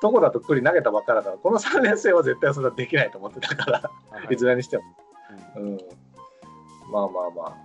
[0.00, 4.84] どこだと栗投げたばっかだから、この3連戦は絶対それはできないと思ってたから、はいいずれにしても。
[5.56, 5.78] うんうん。
[6.90, 7.56] まあまあまあ、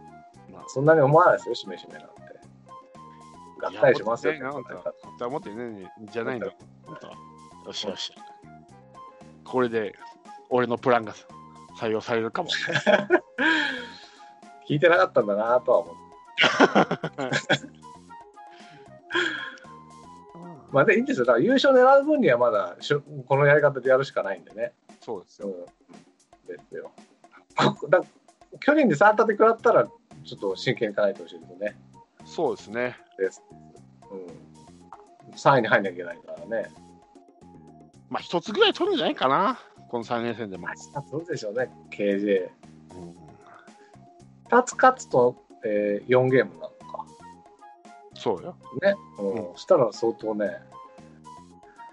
[0.51, 2.13] まあそんなに思わないですよ、しめしめなんて。
[3.59, 6.47] がっかりしますよ、て思ってねじゃないんだ。
[6.47, 6.53] よ
[7.71, 8.13] しよし。
[9.45, 9.95] これで
[10.49, 11.13] 俺のプランが
[11.79, 12.49] 採用されるかも。
[14.69, 16.01] 聞いてなかったんだなとは思って。
[20.71, 21.25] まあでいいんですよ。
[21.25, 24.73] だから優勝狙う分にはまだしょこのやり方でやるしかないんでね。
[24.89, 25.49] うんそうですよ。。
[26.47, 26.91] ですよ。
[27.89, 28.01] だ
[28.61, 29.85] 去年で3立て食らったら、
[30.23, 31.75] ちょっと真剣にいかないとほしいですね。
[32.23, 32.97] そうですね。
[34.09, 35.33] うん。
[35.35, 36.71] 3位に入んなきゃいけないからね。
[38.09, 39.59] まあ、一つぐらい取るんじゃないかな、
[39.89, 40.67] この3年戦でも。
[40.67, 42.49] 明日取るでしょうね、KJ。
[42.95, 43.22] うん
[44.59, 45.35] 2つ勝つと、
[45.65, 47.05] えー、4ゲームなのか。
[48.15, 48.55] そうよ。
[48.81, 48.95] ね。
[49.19, 49.57] うん。
[49.57, 50.49] したら相当ね、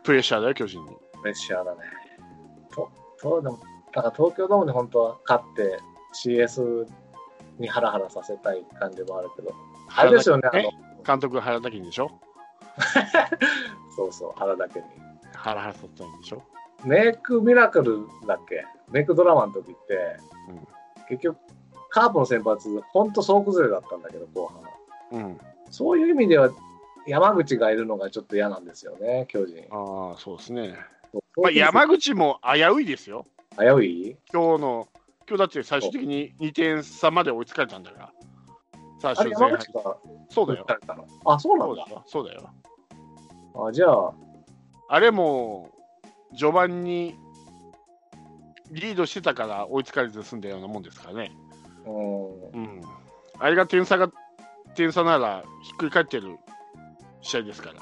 [0.02, 0.96] プレッシャーだよ、巨人に。
[1.20, 1.80] プレッシャーだね。
[2.72, 2.90] と、
[3.20, 3.58] と、でも、
[3.94, 5.78] なんか東京ドームで本当は勝って
[6.24, 6.86] CS
[7.58, 9.52] にハラハラさせたい感じもあるけど、
[9.96, 10.70] あれですよね、あえの、
[11.04, 12.10] 監督が原田金でしょ？
[13.96, 14.86] そうそう、原だけに。
[15.34, 16.42] 原原さったんでしょ？
[16.84, 18.64] メイクミラクルだっけ？
[18.90, 20.16] メイクドラマの時って、
[20.48, 20.66] うん
[21.08, 21.38] 結局、
[21.90, 24.50] カープの先発、本当総崩れだったんだけど、後
[25.10, 25.20] 半。
[25.20, 25.40] うん。
[25.70, 26.50] そういう意味では、
[27.06, 29.64] 山口がいるのがちょっと嫌なんですよね、巨人。
[29.70, 30.76] ああ、そうですね。
[31.36, 33.26] まあ、山口も危ういですよ。
[33.58, 34.16] 危うい？
[34.32, 34.88] 今日の、
[35.28, 38.12] 今日だって最終的に2点差まで追いつかれたんだから。
[39.00, 39.96] 最終前半山口が
[40.28, 40.66] そうだよ
[41.24, 41.94] あ、そうなんだそうだ。
[41.94, 42.02] よ。
[42.06, 42.50] そうだよ。
[43.66, 44.12] あじゃあ、
[44.88, 45.70] あれも、
[46.36, 47.16] 序盤に
[48.70, 51.32] リードしてたから追いつかれず済んだようなもんですからね。
[51.86, 52.80] うん、うん。
[53.38, 54.10] あれが点差が、
[54.74, 56.36] 点差ならひっくり返ってる
[57.20, 57.80] 試合ですから。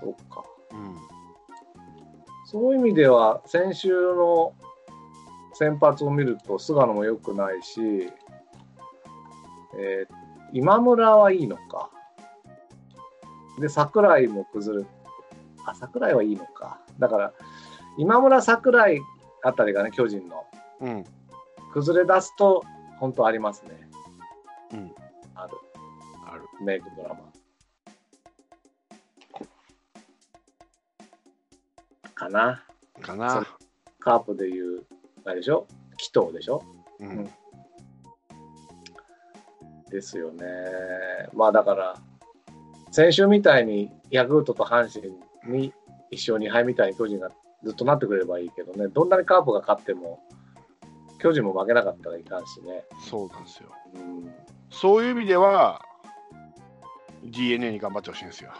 [0.00, 0.44] そっか。
[0.72, 0.96] うん。
[2.46, 4.54] そういう意味では、先週の
[5.52, 7.80] 先発を見ると、菅野も良くないし、
[9.78, 10.20] えー
[10.52, 11.90] 今村はいいのか。
[13.60, 14.86] で、桜井も崩れ、
[15.64, 16.80] あ、桜井はいいのか。
[16.98, 17.32] だから、
[17.98, 19.00] 今村、桜井
[19.42, 20.44] あたりがね、巨人の、
[20.80, 21.04] うん。
[21.72, 22.64] 崩れ出すと、
[23.00, 23.70] 本当ありますね。
[24.74, 24.94] うん。
[25.34, 25.56] ある、
[26.30, 26.42] ある。
[26.62, 27.20] メイクドラマ。
[32.14, 32.62] かな。
[33.00, 33.46] かな。
[33.98, 34.84] カープでいう、
[35.24, 35.66] あれでしょ？
[35.96, 36.62] 紀藤でしょ？
[37.00, 37.30] うん。
[39.90, 40.44] ですよね。
[41.32, 41.96] まあだから、
[42.90, 45.10] 先週みたいにヤクルトと阪神
[45.50, 45.72] に
[46.12, 47.30] 1勝2敗みたいに巨人が
[47.64, 50.20] ずっとなってくれればいいけどね、どんなにカープが勝っても、
[51.20, 52.84] 巨人も負けなかったらいかんしね。
[53.08, 53.70] そうなんですよ。
[53.94, 54.34] うん、
[54.70, 55.82] そういう意味では、
[57.24, 58.50] DNA に頑張ってほしいんですよ。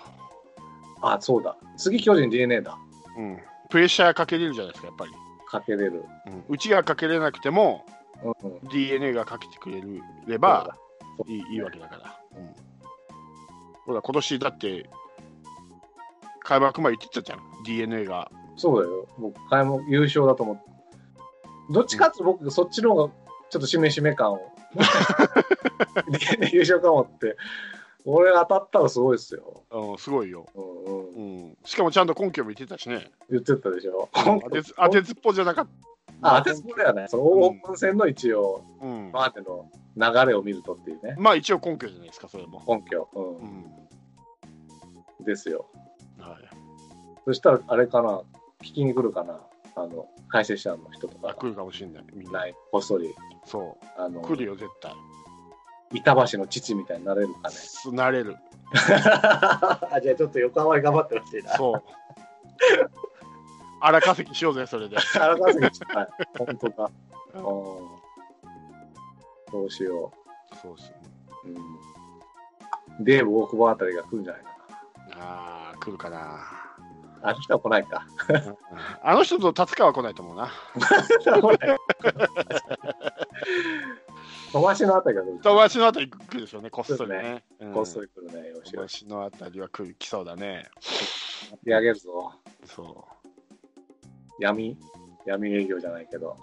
[1.03, 1.57] あ、そうだ。
[1.77, 2.77] 次巨人 DNA だ。
[3.17, 3.39] うん。
[3.71, 5.13] プレッシャーかけれるじゃないですか、やっぱり。
[5.49, 6.05] かけれる。
[6.27, 7.87] うん、うちがかけれなくても、
[8.23, 8.69] うんうん。
[8.69, 12.21] DNA がかけてくれるればだいいいいわけだから。
[12.37, 12.55] うん、
[13.87, 14.91] ほら、今年だって、
[16.41, 18.31] 開幕前言ってたじゃん、DNA が。
[18.57, 19.07] そうだよ。
[19.19, 20.70] 僕、開幕優勝だと思って。
[21.71, 23.13] どっちかって僕、そっちの方が
[23.49, 24.41] ちょっとしめしめ感を。
[26.53, 27.37] 優勝かもって。
[28.05, 29.63] 俺当たったらすごいですよ。
[29.71, 31.09] うん、すごいよ、うんうん。
[31.15, 31.59] うん。
[31.65, 33.11] しかもちゃんと根拠も言ってたしね。
[33.29, 34.09] 言ってたでしょ。
[34.27, 34.41] うん
[34.77, 35.67] 当てずっぽじゃなかっ
[36.23, 36.37] た。
[36.37, 37.07] あ、当てずっぽだよね。
[37.09, 41.17] そのオープン戦の一応、うん、今までの流れを見るとっていうね。
[41.19, 42.63] まあ一応根拠じゃないですか、それも。
[42.67, 43.09] 根拠。
[43.13, 43.49] ううん。
[45.23, 45.67] んですよ。
[46.19, 46.49] はい、
[47.25, 48.23] そしたら、あれかな。
[48.63, 49.41] 聞きに来るかな。
[49.77, 52.45] あの、解説者の人とかあ来るかもしれない、みんな。
[52.71, 53.15] こっそり。
[53.45, 54.93] そあのう、、来るよ、絶対。
[55.93, 57.51] 板橋の父みたいになれるかね。
[57.51, 58.37] すなれる。
[58.73, 61.57] あじゃあちょっと横浜に頑張ってほしいな。
[61.57, 61.83] そう。
[63.81, 64.97] 荒稼ぎしようぜ、それで。
[65.19, 66.09] 荒川関ちはい。
[66.39, 66.91] 本当だ。
[67.35, 67.45] ううんん。
[69.51, 70.13] どうしよ
[70.63, 70.97] そうですね。
[71.45, 71.49] う。
[72.99, 73.05] うん。
[73.05, 74.51] デーブ大久保あたりが来るんじゃないか
[75.19, 76.60] ああ、来るかな。
[77.23, 77.31] な。
[77.31, 78.07] あの人は来ないか。
[78.29, 78.57] うん
[79.03, 80.51] あの人と達川は来ないと思うな。
[84.53, 85.39] 飛ばしのあたりが来る。
[85.43, 87.45] 飛ばしのあたり来るでしょうね、こっそりね。
[87.61, 88.53] うんこっそり来るね。
[88.65, 90.65] 飛ばしのあたりは来る来そうだね。
[91.51, 92.33] やってあげるぞ。
[92.65, 93.07] そ
[94.41, 94.77] 闇？
[95.27, 96.37] 闇営業じゃないけど。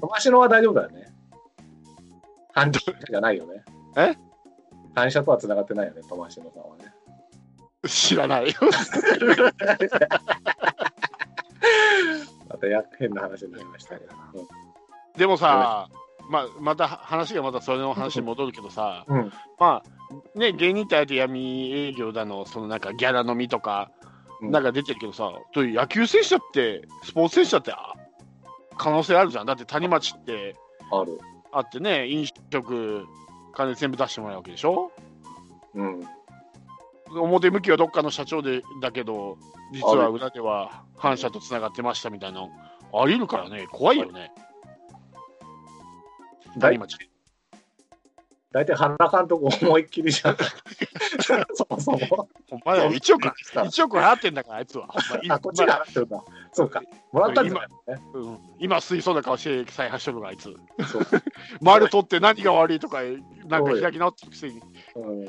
[0.00, 1.12] 飛ばしのは大丈夫だよね。
[2.52, 3.64] 反射じゃないよね。
[3.96, 4.16] え？
[4.94, 6.94] 反射とは繋がってないよね、飛ばしのさんはね。
[7.88, 8.54] 知らないよ。
[12.48, 14.12] またや変な話になりましたけど。
[15.16, 15.88] でもさ、
[16.30, 19.18] まあ、また話がまたそれの話に戻るけどさ、うん。
[19.18, 23.90] うんまあ、ね、芸人ってあえて闇営業だの、そのなんかギャラ飲みとか、
[24.42, 27.94] うんなんか出てるけどさ、という野球選手だって、スポーツ選手だってあ
[28.76, 29.46] 可能性あるじゃん。
[29.46, 30.54] だって谷町って
[30.92, 31.18] ある。
[31.52, 33.06] あってね、飲食、
[33.54, 34.92] 金全部出してもらうわけでしょ？
[35.74, 36.06] うん。
[37.10, 39.38] 表向きはどっかの社長でだけど、
[39.72, 42.50] 実は裏では反社とつながってましたみたいなの
[42.92, 44.32] あり得るからね、怖いよね、
[46.58, 46.98] 谷大町。
[48.52, 50.36] 大体原監督思いっきりじゃん。
[51.52, 51.98] そもそも。
[52.48, 54.88] ほんまだよ1億、1億払ってんだから、あいつは。
[55.26, 56.24] まあ、こっちが払ってるか。
[56.52, 56.80] そうか。
[57.12, 57.54] もらったんね。
[58.14, 60.44] うん、今、吸いそうな顔して再発しとるのがあいつ。
[60.90, 61.06] そう
[61.60, 63.00] 丸取って何が悪いとか、
[63.44, 64.62] なんか開き直ってるくせに、
[64.94, 65.28] うん。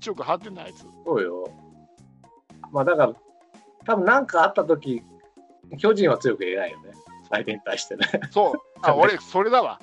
[0.00, 0.86] 1億払ってんだ、あいつ。
[1.04, 1.48] そうよ。
[2.72, 3.12] まあだから、
[3.84, 5.02] 多分なんかあった時
[5.78, 6.90] 巨人は強く言えないよね。
[7.30, 8.06] 相手に対してね。
[8.30, 9.80] そう、あ 俺、それだわ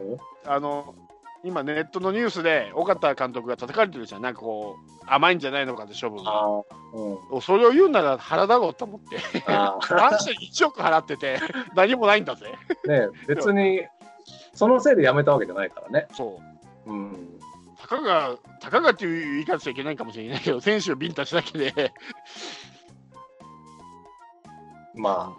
[0.00, 0.04] う
[0.48, 0.52] ん？
[0.52, 0.94] あの、
[1.42, 6.30] 今、ネットのニュースで、尾形監督が叩かれてるじゃん、なんかこう、甘いんじゃないのかって処分が。
[6.30, 6.62] ああ。
[7.32, 7.40] うん。
[7.40, 11.38] それを言うなら腹だろうと思って、あ 男子に1億払ってて、
[11.74, 12.52] 何もないんだぜ。
[12.86, 12.88] あ。
[12.88, 13.82] ね別に、
[14.54, 16.08] そのせいで辞めたわけじゃないからね。
[16.12, 16.40] そ
[16.86, 16.92] う。
[16.92, 17.35] うん。
[17.88, 21.92] たかが、たかがっていう言い方しちゃいけないかもしれないけど、選手をビンタしただけで、
[24.94, 25.36] ま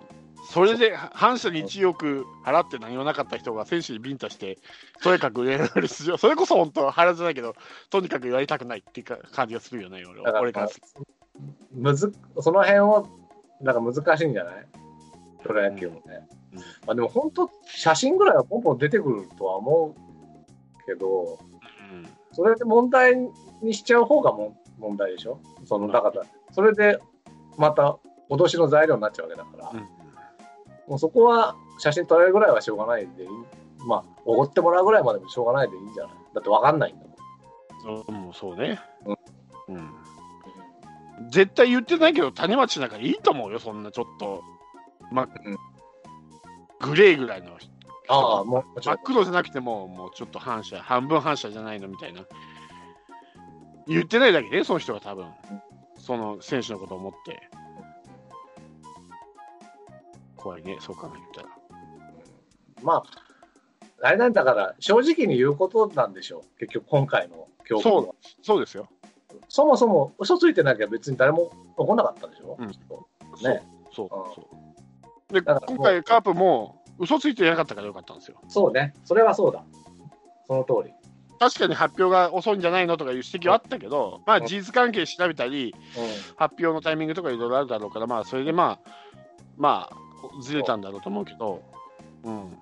[0.49, 4.59] それで反社に1億払って何もなかった人が選手にビンタして、
[5.03, 7.53] とにかく上る出場、それこそ本当、腹じゃないけど、
[7.89, 10.21] とにかく言われたくないっていうか感じがするよね、俺。
[10.21, 10.71] 俺かからら、
[11.73, 13.09] むず、その辺を、
[13.61, 14.67] だから難しいんじゃない？
[15.43, 16.01] プロ野球もね。
[16.53, 16.59] うん。
[16.59, 21.56] まあでも本当、写真ぐらいはポンポン出てくるとは思うけど、うん
[22.37, 23.15] それで問題
[23.63, 25.39] にしちゃう方がも問題でしょ？
[25.65, 26.99] そのだからそれで
[27.57, 27.97] また
[28.29, 29.79] 脅しの材料になっちゃうわけだから、うん。
[30.87, 33.29] もうそこは写真撮られるぐらいはしょうがないでいい。
[33.87, 36.13] まあおごってもらうぐらいまでもしょうがないでいいんじゃない？
[36.35, 38.05] だって分かんないんだもん。
[38.05, 39.13] そううんそうね、う
[39.73, 39.89] うん。
[41.31, 44.43] 絶対言ってないけど、種まちなんかいいと思うよ、そんなちょっと、
[45.11, 45.57] まうん。
[46.79, 47.57] グレーぐらいの
[48.09, 52.21] ああもう真っ黒じゃなくても、もうちょっと反射、半分反射じゃないのみたいな。
[53.87, 55.27] 言ってないだけで、その人が多分、
[55.97, 57.49] その選手のことを思って。
[60.35, 61.49] 怖いね、そう考えたら。
[62.83, 63.03] まあ
[64.01, 68.87] あれなんだから正直に言うことなんでしょう結局今回の教訓はそうそうですよ。
[69.49, 74.47] そもそも嘘ついてなきゃ別に誰も怒んなかったでしょ、うんきっとそうねそううんそ
[75.29, 75.33] う。
[75.33, 78.37] で、今回カープも嘘ついてなかったからよかったんですよ。
[78.47, 78.93] そうね。
[79.03, 79.63] それはそうだ。
[80.47, 80.93] その通り。
[81.39, 84.45] 確かに発表が遅いんじゃないのとかいう指摘はあったけど、まあうん。
[84.45, 85.75] 事実関係調べたり、
[86.35, 88.89] 発表のタイミングとかいろいろあるだろうから、まあそれでまあ、
[89.57, 91.61] まあ、ずれたんだろうと思うけど、
[92.23, 92.31] う。
[92.31, 92.57] ん、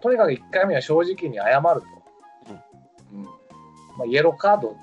[0.00, 1.86] とにかく1回目は正直に謝ると、
[3.12, 3.24] うん。
[3.24, 4.76] まあ、イエローカード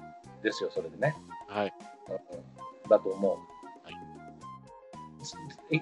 [0.43, 1.15] ですよ、それでね、
[1.47, 1.73] はい、
[2.09, 2.89] うん。
[2.89, 3.37] だと思う、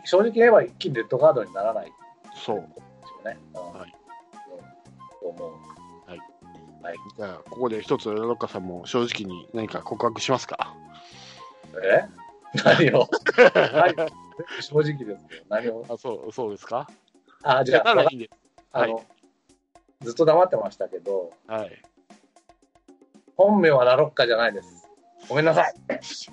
[0.05, 1.91] 正直言えば一気にレッドカードにならない
[2.35, 2.57] そう。
[2.57, 3.39] ですよね。
[3.53, 3.93] うんはい
[4.51, 5.51] うんと思う。
[7.17, 10.73] じゃあ、ここで一つ、ロッカさんも正直に何か告白しますか？
[11.83, 12.05] え？
[12.63, 13.09] 何を？
[13.73, 13.93] 何
[14.61, 15.17] 正直ですよ。
[15.49, 15.85] 何を？
[15.89, 16.87] あ、そう、そうですか？
[17.43, 18.29] あ、じゃあ、いい。
[18.71, 19.03] あの、
[20.01, 21.81] ずっと黙ってましたけど、はい。
[23.35, 24.87] 本名はラロッカじゃないです。
[25.27, 25.73] ごめんなさい。
[25.99, 26.29] 知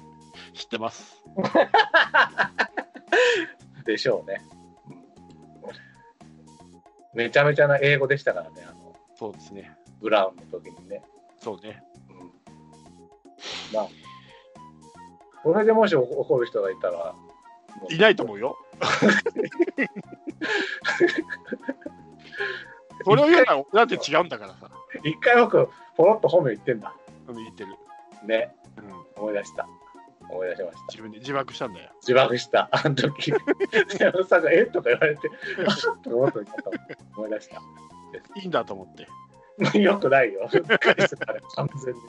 [0.67, 1.21] ってます。
[3.85, 4.43] でしょうね。
[4.49, 4.65] うん
[7.15, 9.71] めちゃめちゃな英語でしたからね、あの、そうですね。
[10.01, 11.03] ブラウンの時にね。
[11.39, 11.81] そうね。
[12.11, 12.17] うん、
[13.73, 13.89] まあ、
[15.43, 17.15] これでもし怒る人がいたら、
[17.81, 18.59] もういないと思うよ。
[23.05, 24.71] それを言うのは、だって違うんだからさ。
[25.05, 26.97] 一回僕、ポロッと本名言ってんだ。
[27.29, 27.77] うん言ってる。
[28.27, 29.23] ね、うん。
[29.23, 29.69] 思い出した。
[30.31, 30.85] 思い出しました。
[30.91, 31.91] 自分で自爆したんだよ。
[32.01, 33.33] 自爆した、 あの時。
[33.99, 35.29] 山本さんが、えとか言われて、
[35.67, 36.41] あっと思った
[37.17, 37.57] 思い出した。
[38.37, 39.79] いいんだと思って。
[39.79, 40.49] よくないよ。
[40.53, 42.01] うっかりしてたね、完全に。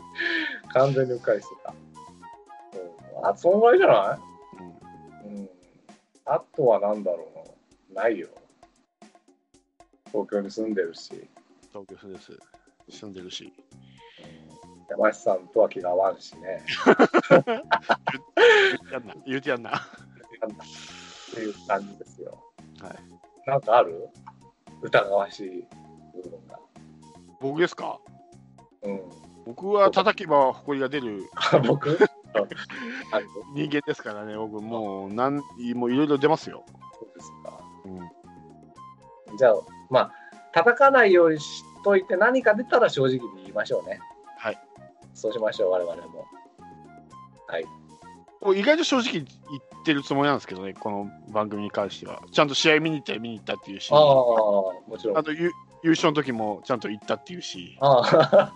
[0.73, 1.73] 完全にうっかりしてた。
[3.19, 4.19] うん、あ、そんぐらいじゃな
[5.25, 5.37] うん。
[5.37, 5.49] いうん。
[6.25, 7.27] あとはなんだろ
[7.91, 8.03] うな。
[8.03, 8.27] ないよ。
[10.07, 11.27] 東京に住んでるし、
[11.71, 12.31] 東京府です。
[12.89, 13.53] 住んでるし。
[14.89, 16.63] 山下さんとは気が合わんしね。
[18.91, 19.15] やんな。
[19.25, 19.71] 言うてやんな。
[19.77, 19.81] っ
[21.33, 22.37] ていう感じですよ。
[22.81, 22.95] はい。
[23.47, 24.09] なんかある？
[24.81, 25.67] 疑わしい
[26.23, 26.59] 部分が。
[27.41, 27.99] 僕ですか？
[28.83, 29.01] うん。
[29.45, 31.97] 僕は叩けば埃が出るあ僕？
[33.55, 35.35] 人間ですからね、僕もうなん
[35.75, 36.63] もういろいろ出ますよ。
[36.99, 37.59] そうですか。
[37.85, 39.53] うん、じゃあ、
[39.89, 40.11] まあ、
[40.51, 43.99] 叩かないようにしといて、何か出たら正直に言いましょうね。
[45.15, 45.21] はい。
[45.21, 46.25] そうしましょう、我々も。
[47.47, 47.65] はい。
[48.59, 49.25] 意外と正直言っ
[49.85, 52.21] てるつもりなんですけどね、この番組に関しては。
[52.31, 55.17] ちゃんと試合見に行ったら見に行ったっていうし、あもちろん。
[55.17, 55.51] あと優
[55.83, 58.53] 優勝の時もちゃんと行ったっていうし、あ、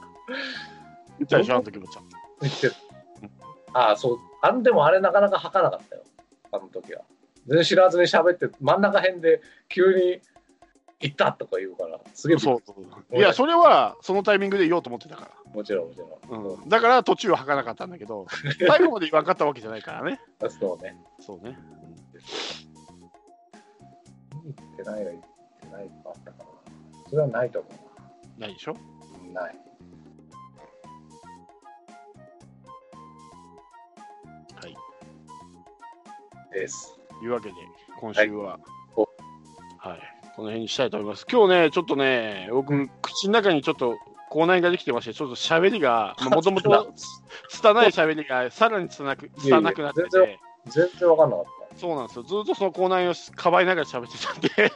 [1.18, 2.18] 言ったでしょ、あの時もちゃんと。
[3.74, 4.18] ああ、そう。
[4.42, 6.04] あんでもあれなかなか吐かなかったよ。
[6.52, 7.02] あの時は。
[7.48, 10.22] 全然知らずに喋って、真ん中辺で急に
[11.02, 12.76] 行ったとか言うから、すげえそうそ
[13.12, 13.18] う。
[13.18, 16.38] いや、それはそのタイミングで言おうと思ってたかもちろん、もちろら。
[16.38, 16.42] ん。
[16.44, 16.70] うん。
[16.70, 18.28] だから途中は吐かなかったんだけど、
[18.68, 20.20] 最後まで言わんかったわけじゃないからね。
[20.42, 20.98] うん、そうね。
[21.20, 21.58] そうね。
[24.44, 25.22] 行ってないが行っ
[25.62, 26.46] てないかあったかな。
[27.10, 27.70] それはないと思
[28.38, 28.74] うないでしょ
[29.34, 29.42] な。
[29.44, 29.56] ない。
[34.56, 34.78] はい。
[36.52, 37.00] です。
[37.20, 37.56] というわけで、
[38.00, 38.60] 今週は、
[38.96, 39.04] お
[39.78, 41.26] はい、この辺にしたいと思います。
[41.30, 43.98] 今日ね、ちょっとね、僕、口の中にちょっと
[44.30, 46.94] 口内ができてまして、ちょっと喋りが、 もともと
[47.50, 52.24] 拙い喋りがさらに拙く拙くなっていやいやて、全然わかんなかっそうなんですよ。
[52.24, 54.72] ずっとその口内をかばいながら喋ってたんで、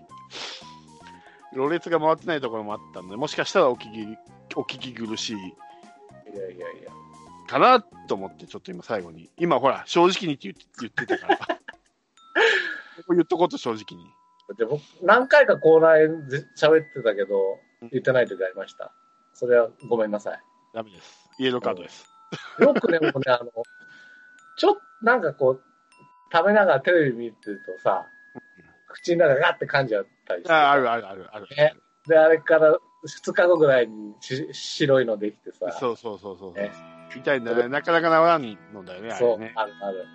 [1.52, 4.18] ろれつが回ってないところもあったんで、もしかしたらお聞き
[4.56, 5.42] お聞き苦しいた。
[5.42, 6.90] いやいやいや。
[7.48, 9.30] かなと思って、ちょっと今最後に。
[9.36, 11.38] 今ほら、正直にって言ってたから。
[13.10, 14.10] 言っとこうと正直に。
[14.56, 17.58] で僕、何回かコーナーで喋ってたけど、
[17.90, 18.92] 言ってない時ありました。
[19.32, 20.40] それはごめんなさい。
[20.74, 21.30] ダメです。
[21.38, 22.06] イエローカードです。
[22.60, 23.50] よくね、もうね、あの、
[24.56, 25.62] ちょっと、なんかこう、
[26.32, 28.06] 食べながらテレビ見てるとさ、
[28.88, 30.52] 口の中がガッて噛んじゃったりして。
[30.52, 31.46] ああるあるあるある。
[31.56, 31.74] ね
[32.06, 36.52] で、あれから2日後ぐらいにし白いのできてさ、そうそうそうそう。
[36.54, 36.72] ね
[37.14, 37.68] 痛いんだね。
[37.68, 39.52] なかなか治らんのだよね、あそう、れね。
[39.54, 39.98] あるある。
[39.98, 40.06] うん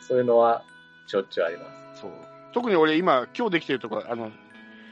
[0.00, 0.62] そういうのは、
[1.06, 1.64] しょっちゅうありま
[1.94, 2.02] す。
[2.02, 2.35] そう。
[2.56, 4.32] 特に俺今、今日できてるところ、あの、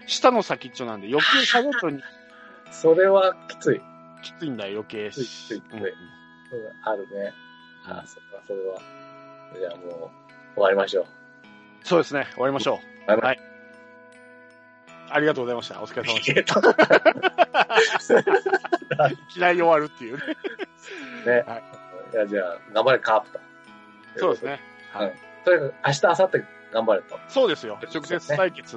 [0.07, 2.03] 舌の先っちょなんで余計喋るとに
[2.71, 3.81] それはきつい。
[4.21, 5.11] きついんだよ、余計。
[5.11, 5.93] きついきついきついうんうん
[6.83, 7.33] あるね。
[7.87, 8.79] ああ、それは、それは。
[9.59, 10.11] じゃあもう、
[10.57, 11.07] 終わりましょう。
[11.85, 13.11] そうですね、終わりましょう。
[13.11, 13.41] はい。
[15.09, 15.81] ありがとうございました。
[15.81, 16.71] お疲れ様でしえっとた。
[19.09, 20.23] いきなり終わるっていうね。
[21.25, 21.45] ね。
[21.47, 21.63] はい
[22.13, 23.41] いや、じゃあ、頑張れ、カープと。
[24.19, 24.61] そうですね。
[24.93, 25.15] はいうん。
[25.47, 26.45] とにかく、明日、明後日、
[26.75, 27.17] 頑張れと。
[27.29, 27.79] そうですよ。
[27.95, 28.77] 直接対決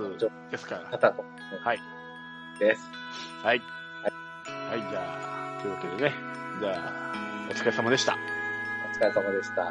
[0.52, 1.00] ですから。
[1.64, 1.80] はい。
[2.60, 2.82] です。
[3.44, 3.62] はい。
[4.70, 6.14] はい、じゃあ、というわけでね。
[6.60, 7.14] じゃあ、
[7.50, 8.16] お疲れ様でした。
[8.94, 9.64] お疲れ様でした。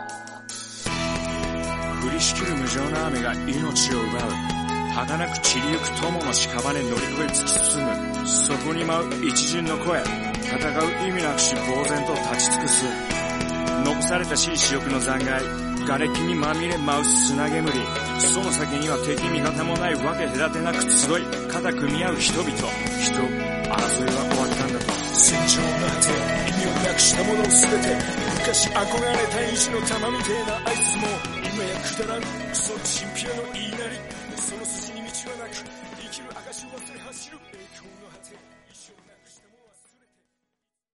[2.04, 4.56] 降りしきる無情な雨が命を奪う
[4.94, 10.56] 儚く散りゆく友の屍乗り越え突き進むそこに舞う一陣の声戦
[11.04, 12.84] う意味なくし呆然と立ち尽くす
[13.84, 17.70] 残されたしい死力の残骸瓦礫にまみれ舞う砂煙
[18.18, 22.50] その先には敵味方もないわけ隔てなく集い肩組み合う人々。
[22.50, 24.92] 人争いは終わったんだと。
[25.14, 26.10] 戦場の果て
[26.50, 27.96] 意味をなくしたものすべて
[28.34, 31.06] 昔憧れた意地の玉みてえなあいつも
[31.54, 32.20] 今やくだらん。
[32.20, 34.25] クソチンピラの言いなり。